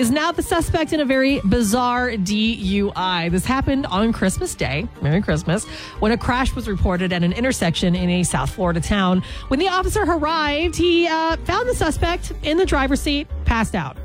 is 0.00 0.10
now 0.10 0.32
the 0.32 0.42
suspect 0.42 0.94
in 0.94 1.00
a 1.00 1.04
very 1.04 1.40
bizarre 1.40 2.12
DUI. 2.12 3.30
This 3.30 3.44
happened 3.44 3.84
on 3.84 4.14
Christmas 4.14 4.54
Day, 4.54 4.88
Merry 5.02 5.20
Christmas, 5.20 5.66
when 5.98 6.10
a 6.10 6.16
crash 6.16 6.54
was 6.54 6.66
reported 6.66 7.12
at 7.12 7.22
an 7.22 7.34
intersection 7.34 7.94
in 7.94 8.08
a 8.08 8.22
South 8.22 8.48
Florida 8.48 8.80
town. 8.80 9.22
When 9.48 9.60
the 9.60 9.68
officer 9.68 10.00
arrived, 10.00 10.74
he 10.74 11.06
uh, 11.06 11.36
found 11.44 11.68
the 11.68 11.74
suspect 11.74 12.32
in 12.42 12.56
the 12.56 12.64
driver's 12.64 13.02
seat, 13.02 13.28
passed 13.44 13.74
out. 13.74 13.98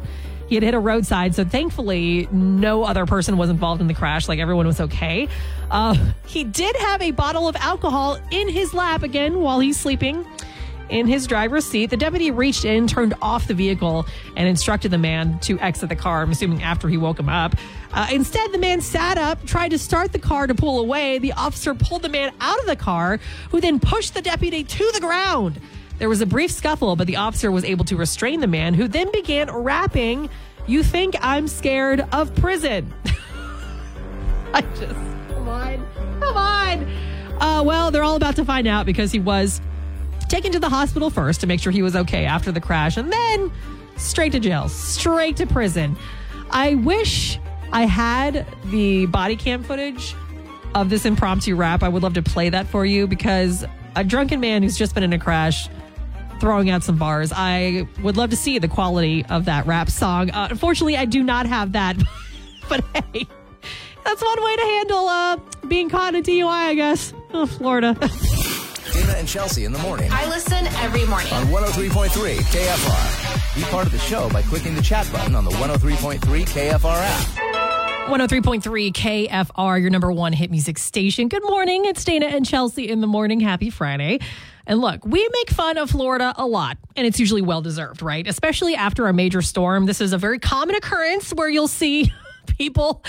He 0.50 0.56
had 0.56 0.66
hit 0.66 0.74
a 0.74 0.80
roadside, 0.80 1.34
so 1.34 1.46
thankfully, 1.46 2.28
no 2.30 2.84
other 2.84 3.06
person 3.06 3.38
was 3.38 3.50
involved 3.50 3.80
in 3.80 3.88
the 3.88 3.94
crash. 3.94 4.28
Like 4.28 4.40
everyone 4.40 4.68
was 4.68 4.82
okay. 4.82 5.30
Uh, 5.72 5.96
he 6.28 6.44
did 6.44 6.76
have 6.76 7.02
a 7.02 7.12
bottle 7.12 7.48
of 7.48 7.56
alcohol 7.56 8.20
in 8.32 8.50
his 8.50 8.74
lap 8.74 9.02
again 9.02 9.40
while 9.40 9.62
he's 9.62 9.80
sleeping 9.80 10.26
in 10.90 11.08
his 11.08 11.28
driver's 11.28 11.66
seat. 11.66 11.90
The 11.90 11.98
deputy 11.98 12.32
reached 12.32 12.66
in, 12.66 12.88
turned 12.88 13.14
off 13.22 13.48
the 13.48 13.54
vehicle, 13.54 14.06
and 14.36 14.48
instructed 14.48 14.92
the 14.92 14.98
man 14.98 15.40
to 15.40 15.60
exit 15.60 15.90
the 15.90 15.96
car. 15.96 16.22
I'm 16.22 16.32
assuming 16.32 16.64
after 16.64 16.88
he 16.88 16.98
woke 16.98 17.20
him 17.20 17.30
up. 17.30 17.56
Uh, 17.92 18.08
instead, 18.12 18.52
the 18.52 18.58
man 18.58 18.82
sat 18.82 19.18
up, 19.18 19.46
tried 19.46 19.70
to 19.70 19.80
start 19.80 20.12
the 20.12 20.20
car 20.20 20.48
to 20.48 20.56
pull 20.56 20.80
away. 20.80 21.18
The 21.18 21.34
officer 21.34 21.74
pulled 21.74 22.02
the 22.02 22.10
man 22.10 22.34
out 22.42 22.60
of 22.60 22.66
the 22.66 22.76
car, 22.76 23.20
who 23.52 23.62
then 23.62 23.80
pushed 23.80 24.14
the 24.14 24.22
deputy 24.22 24.64
to 24.64 24.92
the 24.94 25.00
ground. 25.00 25.60
There 25.98 26.10
was 26.10 26.22
a 26.22 26.26
brief 26.26 26.52
scuffle, 26.52 26.96
but 26.96 27.08
the 27.08 27.16
officer 27.16 27.52
was 27.52 27.64
able 27.64 27.86
to 27.86 27.96
restrain 27.96 28.42
the 28.42 28.48
man, 28.48 28.74
who 28.74 28.88
then 28.88 29.12
began 29.12 29.50
rapping, 29.50 30.30
You 30.68 30.84
think 30.84 31.16
I'm 31.22 31.48
scared 31.48 32.02
of 32.12 32.36
prison? 32.36 32.94
I 34.54 34.62
just, 34.62 34.96
come 35.30 35.48
on, 35.48 35.88
come 36.20 36.38
on. 36.38 36.88
Uh, 37.40 37.64
well, 37.64 37.92
they're 37.92 38.04
all 38.04 38.16
about 38.16 38.36
to 38.38 38.46
find 38.46 38.68
out 38.68 38.86
because 38.86 39.12
he 39.12 39.20
was 39.20 39.62
taken 40.36 40.52
to 40.52 40.60
the 40.60 40.68
hospital 40.68 41.10
first 41.10 41.40
to 41.40 41.48
make 41.48 41.62
sure 41.62 41.72
he 41.72 41.82
was 41.82 41.96
okay 41.96 42.26
after 42.26 42.52
the 42.52 42.60
crash, 42.60 42.98
and 42.98 43.10
then 43.10 43.50
straight 43.96 44.34
to 44.34 44.40
jail, 44.40 44.68
straight 44.68 45.38
to 45.38 45.48
prison. 45.48 45.96
I 46.50 46.76
wish 46.76 47.40
I 47.72 47.86
had 47.86 48.46
the 48.66 49.06
body 49.06 49.38
cam 49.38 49.64
footage 49.64 50.14
of 50.74 50.90
this 50.90 51.06
impromptu 51.06 51.56
rap. 51.56 51.84
I 51.84 51.88
would 51.88 52.04
love 52.04 52.16
to 52.16 52.22
play 52.22 52.50
that 52.50 52.68
for 52.68 52.86
you 52.86 53.08
because 53.08 53.64
a 53.96 54.04
drunken 54.04 54.42
man 54.42 54.62
who's 54.62 54.78
just 54.78 54.94
been 54.94 55.04
in 55.04 55.14
a 55.14 55.20
crash 55.20 55.70
throwing 56.42 56.70
out 56.70 56.84
some 56.84 56.98
bars. 56.98 57.32
I 57.34 57.88
would 58.04 58.18
love 58.18 58.32
to 58.32 58.36
see 58.36 58.60
the 58.60 58.68
quality 58.68 59.26
of 59.28 59.46
that 59.46 59.66
rap 59.66 59.90
song. 59.90 60.32
Uh, 60.32 60.50
unfortunately, 60.52 60.98
I 60.98 61.06
do 61.06 61.24
not 61.24 61.46
have 61.46 61.72
that, 61.72 61.96
but 62.68 62.84
hey, 62.94 63.26
that's 64.04 64.22
one 64.22 64.44
way 64.44 64.56
to 64.58 64.64
handle 64.64 65.08
uh, 65.08 65.38
being 65.70 65.90
caught 65.90 66.14
in 66.14 66.20
a 66.20 66.24
DUI, 66.26 66.50
I 66.50 66.74
guess. 66.74 67.14
Oh, 67.34 67.46
Florida. 67.46 67.98
Dana 68.96 69.14
and 69.18 69.28
Chelsea 69.28 69.66
in 69.66 69.74
the 69.74 69.80
morning 69.80 70.10
I 70.10 70.26
listen 70.30 70.68
every 70.78 71.06
morning. 71.06 71.32
on 71.34 71.48
103.3 71.48 72.38
KFR. 72.38 73.56
Be 73.56 73.62
part 73.64 73.86
of 73.86 73.92
the 73.92 74.00
show 74.00 74.30
by 74.30 74.42
clicking 74.42 74.74
the 74.74 74.82
chat 74.82 75.06
button 75.12 75.36
on 75.36 75.44
the 75.44 75.52
103.3 75.52 76.20
KFR 76.20 76.80
app. 77.02 78.10
103.3 78.10 78.94
KFR, 78.94 79.82
your 79.82 79.90
number 79.90 80.12
one 80.14 80.32
hit 80.32 80.50
music 80.50 80.78
station. 80.78 81.28
Good 81.28 81.44
morning. 81.44 81.84
It's 81.84 82.06
Dana 82.06 82.28
and 82.28 82.46
Chelsea 82.46 82.88
in 82.88 83.02
the 83.02 83.08
morning. 83.08 83.42
Happy 83.42 83.70
Friday. 83.70 84.20
And 84.66 84.80
look, 84.80 85.04
we 85.06 85.28
make 85.34 85.50
fun 85.50 85.78
of 85.78 85.90
Florida 85.90 86.34
a 86.38 86.46
lot, 86.46 86.78
and 86.96 87.06
it's 87.06 87.20
usually 87.20 87.42
well 87.42 87.62
deserved, 87.62 88.02
right? 88.02 88.26
Especially 88.26 88.76
after 88.76 89.08
a 89.08 89.14
major 89.14 89.42
storm. 89.42 89.88
This 89.88 90.00
is 90.00 90.14
a 90.14 90.18
very 90.18 90.40
common 90.40 90.76
occurrence 90.76 91.32
where 91.32 91.50
you'll 91.50 91.68
see 91.68 92.14
people 92.58 93.04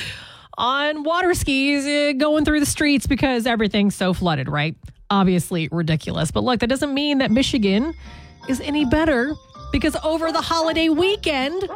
on 0.59 1.05
water 1.05 1.33
skis 1.35 1.87
uh, 1.87 2.13
going 2.19 2.45
through 2.45 2.59
the 2.61 2.67
streets 2.67 3.07
because 3.07 3.47
everything's 3.47 3.95
so 3.95 4.13
flooded, 4.13 4.49
right? 4.49 4.75
Obviously 5.11 5.69
ridiculous. 5.71 6.31
But 6.31 6.45
look, 6.45 6.61
that 6.61 6.69
doesn't 6.69 6.93
mean 6.93 7.19
that 7.19 7.31
Michigan 7.31 7.95
is 8.49 8.61
any 8.61 8.85
better 8.85 9.35
because 9.73 9.97
over 10.03 10.33
the 10.33 10.41
holiday 10.41 10.89
weekend, 10.89 11.69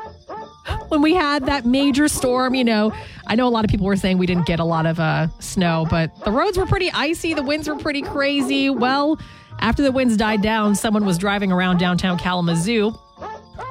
when 0.88 1.02
we 1.02 1.14
had 1.14 1.46
that 1.46 1.66
major 1.66 2.08
storm, 2.08 2.54
you 2.54 2.64
know, 2.64 2.92
I 3.26 3.34
know 3.34 3.46
a 3.46 3.50
lot 3.50 3.64
of 3.64 3.70
people 3.70 3.86
were 3.86 3.96
saying 3.96 4.18
we 4.18 4.26
didn't 4.26 4.46
get 4.46 4.60
a 4.60 4.64
lot 4.64 4.86
of 4.86 4.98
uh, 4.98 5.28
snow, 5.38 5.86
but 5.90 6.24
the 6.24 6.32
roads 6.32 6.58
were 6.58 6.66
pretty 6.66 6.90
icy. 6.90 7.34
The 7.34 7.42
winds 7.42 7.68
were 7.68 7.76
pretty 7.76 8.02
crazy. 8.02 8.70
Well, 8.70 9.20
after 9.60 9.82
the 9.82 9.92
winds 9.92 10.16
died 10.16 10.42
down, 10.42 10.74
someone 10.74 11.04
was 11.04 11.18
driving 11.18 11.52
around 11.52 11.78
downtown 11.78 12.18
Kalamazoo 12.18 12.92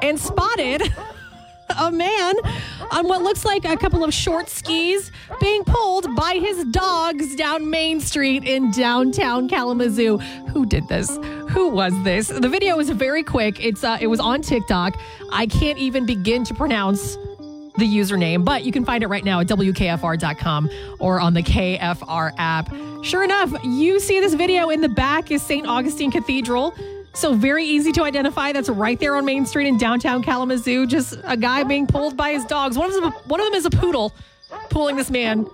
and 0.01 0.19
spotted 0.19 0.93
a 1.77 1.91
man 1.91 2.35
on 2.91 3.07
what 3.07 3.21
looks 3.21 3.45
like 3.45 3.65
a 3.65 3.77
couple 3.77 4.03
of 4.03 4.13
short 4.13 4.49
skis 4.49 5.11
being 5.39 5.63
pulled 5.63 6.15
by 6.15 6.35
his 6.35 6.65
dogs 6.65 7.35
down 7.35 7.69
Main 7.69 7.99
Street 7.99 8.43
in 8.43 8.71
downtown 8.71 9.47
Kalamazoo. 9.47 10.17
Who 10.17 10.65
did 10.65 10.87
this? 10.87 11.17
who 11.49 11.69
was 11.69 11.93
this? 12.03 12.27
The 12.27 12.47
video 12.47 12.79
is 12.79 12.89
very 12.91 13.23
quick. 13.23 13.63
It's 13.63 13.83
uh, 13.83 13.97
it 13.99 14.07
was 14.07 14.19
on 14.19 14.41
TikTok. 14.41 14.99
I 15.31 15.47
can't 15.47 15.79
even 15.79 16.05
begin 16.05 16.43
to 16.45 16.53
pronounce 16.53 17.15
the 17.77 17.85
username, 17.85 18.45
but 18.45 18.63
you 18.63 18.71
can 18.71 18.85
find 18.85 19.03
it 19.03 19.07
right 19.07 19.23
now 19.23 19.39
at 19.39 19.47
WKFR.com 19.47 20.69
or 20.99 21.19
on 21.19 21.33
the 21.33 21.41
KFR 21.41 22.31
app. 22.37 22.73
Sure 23.03 23.23
enough, 23.23 23.53
you 23.63 23.99
see 23.99 24.19
this 24.19 24.33
video 24.33 24.69
in 24.69 24.81
the 24.81 24.89
back 24.89 25.31
is 25.31 25.41
St. 25.41 25.65
Augustine 25.65 26.11
Cathedral. 26.11 26.75
So 27.19 27.33
very 27.33 27.65
easy 27.65 27.91
to 27.91 28.03
identify. 28.03 28.53
That's 28.53 28.69
right 28.69 28.97
there 28.97 29.17
on 29.17 29.25
Main 29.25 29.45
Street 29.45 29.67
in 29.67 29.77
downtown 29.77 30.23
Kalamazoo. 30.23 30.87
Just 30.87 31.19
a 31.25 31.35
guy 31.35 31.63
being 31.63 31.85
pulled 31.85 32.15
by 32.15 32.31
his 32.31 32.45
dogs. 32.45 32.77
One 32.77 32.89
of 32.89 32.95
them, 32.95 33.11
one 33.25 33.41
of 33.41 33.45
them 33.45 33.55
is 33.55 33.65
a 33.65 33.69
poodle 33.69 34.13
pulling 34.69 34.95
this 34.95 35.11
man 35.11 35.45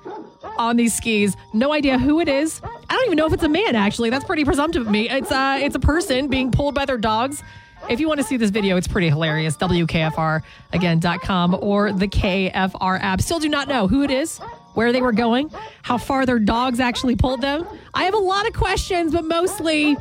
on 0.59 0.75
these 0.77 0.95
skis. 0.95 1.35
No 1.53 1.73
idea 1.73 1.97
who 1.97 2.19
it 2.19 2.29
is. 2.29 2.61
I 2.63 2.93
don't 2.93 3.05
even 3.07 3.17
know 3.17 3.25
if 3.25 3.33
it's 3.33 3.41
a 3.41 3.49
man. 3.49 3.75
Actually, 3.75 4.11
that's 4.11 4.25
pretty 4.25 4.45
presumptive 4.45 4.83
of 4.83 4.91
me. 4.91 5.09
It's 5.09 5.31
uh, 5.31 5.57
it's 5.59 5.73
a 5.73 5.79
person 5.79 6.27
being 6.27 6.51
pulled 6.51 6.75
by 6.75 6.85
their 6.85 6.99
dogs. 6.99 7.41
If 7.89 7.99
you 7.99 8.07
want 8.07 8.19
to 8.19 8.23
see 8.23 8.37
this 8.37 8.51
video, 8.51 8.77
it's 8.77 8.87
pretty 8.87 9.09
hilarious. 9.09 9.57
WKFR 9.57 10.43
again.com 10.71 11.57
or 11.59 11.91
the 11.91 12.07
KFR 12.07 13.01
app. 13.01 13.21
Still 13.21 13.39
do 13.39 13.49
not 13.49 13.67
know 13.67 13.87
who 13.87 14.03
it 14.03 14.11
is, 14.11 14.37
where 14.75 14.93
they 14.93 15.01
were 15.01 15.11
going, 15.13 15.49
how 15.81 15.97
far 15.97 16.27
their 16.27 16.39
dogs 16.39 16.79
actually 16.79 17.15
pulled 17.15 17.41
them. 17.41 17.65
I 17.95 18.03
have 18.03 18.13
a 18.13 18.19
lot 18.19 18.47
of 18.47 18.53
questions, 18.53 19.13
but 19.13 19.25
mostly 19.25 19.97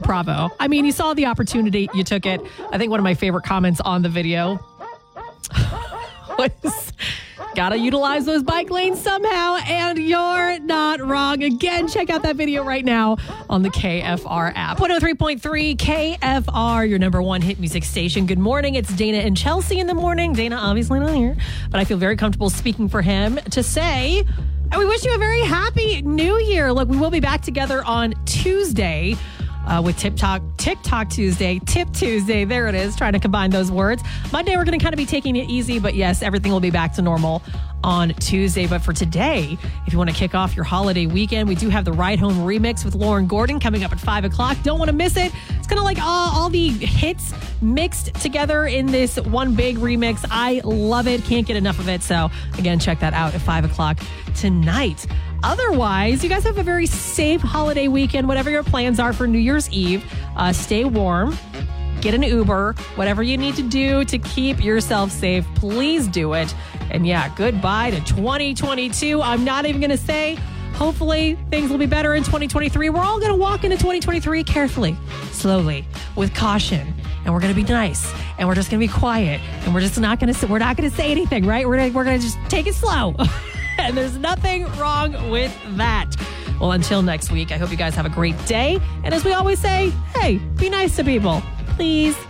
bravo. 0.00 0.50
I 0.60 0.68
mean, 0.68 0.84
you 0.84 0.92
saw 0.92 1.14
the 1.14 1.26
opportunity, 1.26 1.88
you 1.94 2.04
took 2.04 2.26
it. 2.26 2.40
I 2.70 2.78
think 2.78 2.90
one 2.90 3.00
of 3.00 3.04
my 3.04 3.14
favorite 3.14 3.44
comments 3.44 3.80
on 3.80 4.02
the 4.02 4.08
video 4.08 4.60
was 6.38 6.92
gotta 7.54 7.78
utilize 7.78 8.26
those 8.26 8.42
bike 8.42 8.70
lanes 8.70 9.00
somehow, 9.00 9.56
and 9.66 9.98
you're 9.98 10.58
not 10.58 11.00
wrong. 11.00 11.42
Again, 11.42 11.88
check 11.88 12.10
out 12.10 12.22
that 12.22 12.36
video 12.36 12.62
right 12.62 12.84
now 12.84 13.16
on 13.48 13.62
the 13.62 13.70
KFR 13.70 14.52
app. 14.54 14.76
103.3 14.76 15.76
KFR, 15.76 16.88
your 16.88 16.98
number 16.98 17.22
one 17.22 17.40
hit 17.40 17.58
music 17.58 17.84
station. 17.84 18.26
Good 18.26 18.38
morning. 18.38 18.74
It's 18.74 18.92
Dana 18.94 19.18
and 19.18 19.34
Chelsea 19.36 19.78
in 19.78 19.86
the 19.86 19.94
morning. 19.94 20.34
Dana 20.34 20.56
obviously 20.56 21.00
not 21.00 21.14
here, 21.14 21.34
but 21.70 21.80
I 21.80 21.84
feel 21.84 21.96
very 21.96 22.16
comfortable 22.16 22.50
speaking 22.50 22.90
for 22.90 23.00
him 23.00 23.36
to 23.52 23.62
say. 23.62 24.26
We 24.76 24.84
wish 24.84 25.04
you 25.04 25.14
a 25.14 25.18
very 25.18 25.40
happy 25.40 26.02
new 26.02 26.38
year. 26.38 26.72
Look, 26.72 26.88
we 26.88 26.98
will 26.98 27.10
be 27.10 27.20
back 27.20 27.40
together 27.40 27.82
on 27.84 28.14
Tuesday 28.26 29.16
uh, 29.66 29.82
with 29.84 29.98
TikTok, 29.98 30.42
TikTok 30.56 31.10
Tuesday, 31.10 31.58
Tip 31.66 31.92
Tuesday. 31.92 32.44
There 32.44 32.68
it 32.68 32.74
is, 32.74 32.96
trying 32.96 33.12
to 33.12 33.18
combine 33.18 33.50
those 33.50 33.70
words. 33.70 34.02
Monday, 34.32 34.56
we're 34.56 34.64
going 34.64 34.78
to 34.78 34.82
kind 34.82 34.94
of 34.94 34.98
be 34.98 35.06
taking 35.06 35.36
it 35.36 35.48
easy, 35.48 35.78
but 35.78 35.94
yes, 35.94 36.22
everything 36.22 36.52
will 36.52 36.60
be 36.60 36.70
back 36.70 36.94
to 36.94 37.02
normal 37.02 37.42
on 37.84 38.10
Tuesday. 38.14 38.66
But 38.66 38.82
for 38.82 38.92
today, 38.92 39.56
if 39.86 39.92
you 39.92 39.98
want 39.98 40.10
to 40.10 40.16
kick 40.16 40.34
off 40.34 40.56
your 40.56 40.64
holiday 40.64 41.06
weekend, 41.06 41.48
we 41.48 41.54
do 41.54 41.68
have 41.68 41.84
the 41.84 41.92
Ride 41.92 42.18
Home 42.18 42.36
remix 42.38 42.84
with 42.84 42.94
Lauren 42.94 43.26
Gordon 43.26 43.60
coming 43.60 43.84
up 43.84 43.92
at 43.92 44.00
five 44.00 44.24
o'clock. 44.24 44.56
Don't 44.62 44.78
want 44.78 44.90
to 44.90 44.96
miss 44.96 45.16
it. 45.16 45.32
It's 45.50 45.66
kind 45.66 45.78
of 45.78 45.84
like 45.84 45.98
all, 46.00 46.30
all 46.36 46.48
the 46.48 46.68
hits 46.68 47.32
mixed 47.62 48.14
together 48.14 48.66
in 48.66 48.86
this 48.86 49.18
one 49.20 49.54
big 49.54 49.76
remix. 49.76 50.24
I 50.30 50.60
love 50.64 51.06
it. 51.06 51.24
Can't 51.24 51.46
get 51.46 51.56
enough 51.56 51.78
of 51.78 51.88
it. 51.88 52.02
So, 52.02 52.30
again, 52.58 52.78
check 52.78 53.00
that 53.00 53.14
out 53.14 53.34
at 53.34 53.40
five 53.40 53.64
o'clock 53.64 53.98
tonight. 54.34 55.06
Otherwise, 55.42 56.22
you 56.22 56.28
guys 56.28 56.44
have 56.44 56.58
a 56.58 56.62
very 56.62 56.86
safe 56.86 57.40
holiday 57.40 57.88
weekend, 57.88 58.26
whatever 58.28 58.50
your 58.50 58.62
plans 58.62 58.98
are 58.98 59.12
for 59.12 59.26
New 59.26 59.38
Year's 59.38 59.68
Eve. 59.70 60.04
Uh, 60.36 60.52
stay 60.52 60.84
warm, 60.84 61.36
get 62.00 62.14
an 62.14 62.22
Uber, 62.22 62.74
whatever 62.94 63.22
you 63.22 63.36
need 63.36 63.54
to 63.56 63.62
do 63.62 64.04
to 64.04 64.18
keep 64.18 64.62
yourself 64.62 65.10
safe, 65.10 65.46
please 65.54 66.08
do 66.08 66.34
it. 66.34 66.54
And 66.90 67.06
yeah, 67.06 67.32
goodbye 67.34 67.90
to 67.90 68.00
2022. 68.04 69.20
I'm 69.22 69.44
not 69.44 69.66
even 69.66 69.80
going 69.80 69.90
to 69.90 69.96
say, 69.96 70.36
hopefully, 70.74 71.38
things 71.50 71.70
will 71.70 71.78
be 71.78 71.86
better 71.86 72.14
in 72.14 72.22
2023. 72.22 72.90
We're 72.90 73.00
all 73.00 73.18
going 73.18 73.32
to 73.32 73.38
walk 73.38 73.64
into 73.64 73.76
2023 73.76 74.44
carefully, 74.44 74.96
slowly, 75.32 75.86
with 76.16 76.34
caution. 76.34 76.94
And 77.24 77.34
we're 77.34 77.40
going 77.40 77.52
to 77.52 77.60
be 77.60 77.68
nice, 77.68 78.12
and 78.38 78.46
we're 78.46 78.54
just 78.54 78.70
going 78.70 78.80
to 78.80 78.86
be 78.86 78.92
quiet, 78.92 79.40
and 79.64 79.74
we're 79.74 79.80
just 79.80 79.98
not 79.98 80.20
going 80.20 80.32
to 80.32 80.46
we're 80.46 80.60
not 80.60 80.76
going 80.76 80.88
to 80.88 80.96
say 80.96 81.10
anything, 81.10 81.44
right? 81.44 81.66
We're 81.66 81.76
gonna, 81.76 81.92
we're 81.92 82.04
going 82.04 82.20
to 82.20 82.24
just 82.24 82.38
take 82.48 82.68
it 82.68 82.74
slow. 82.74 83.16
and 83.78 83.96
there's 83.96 84.16
nothing 84.16 84.64
wrong 84.76 85.30
with 85.30 85.54
that. 85.76 86.10
Well, 86.60 86.72
until 86.72 87.02
next 87.02 87.30
week, 87.30 87.52
I 87.52 87.58
hope 87.58 87.70
you 87.70 87.76
guys 87.76 87.94
have 87.94 88.06
a 88.06 88.10
great 88.10 88.36
day. 88.46 88.78
And 89.04 89.12
as 89.12 89.24
we 89.24 89.32
always 89.32 89.58
say, 89.58 89.90
hey, 90.14 90.38
be 90.56 90.70
nice 90.70 90.96
to 90.96 91.04
people, 91.04 91.42
please. 91.76 92.16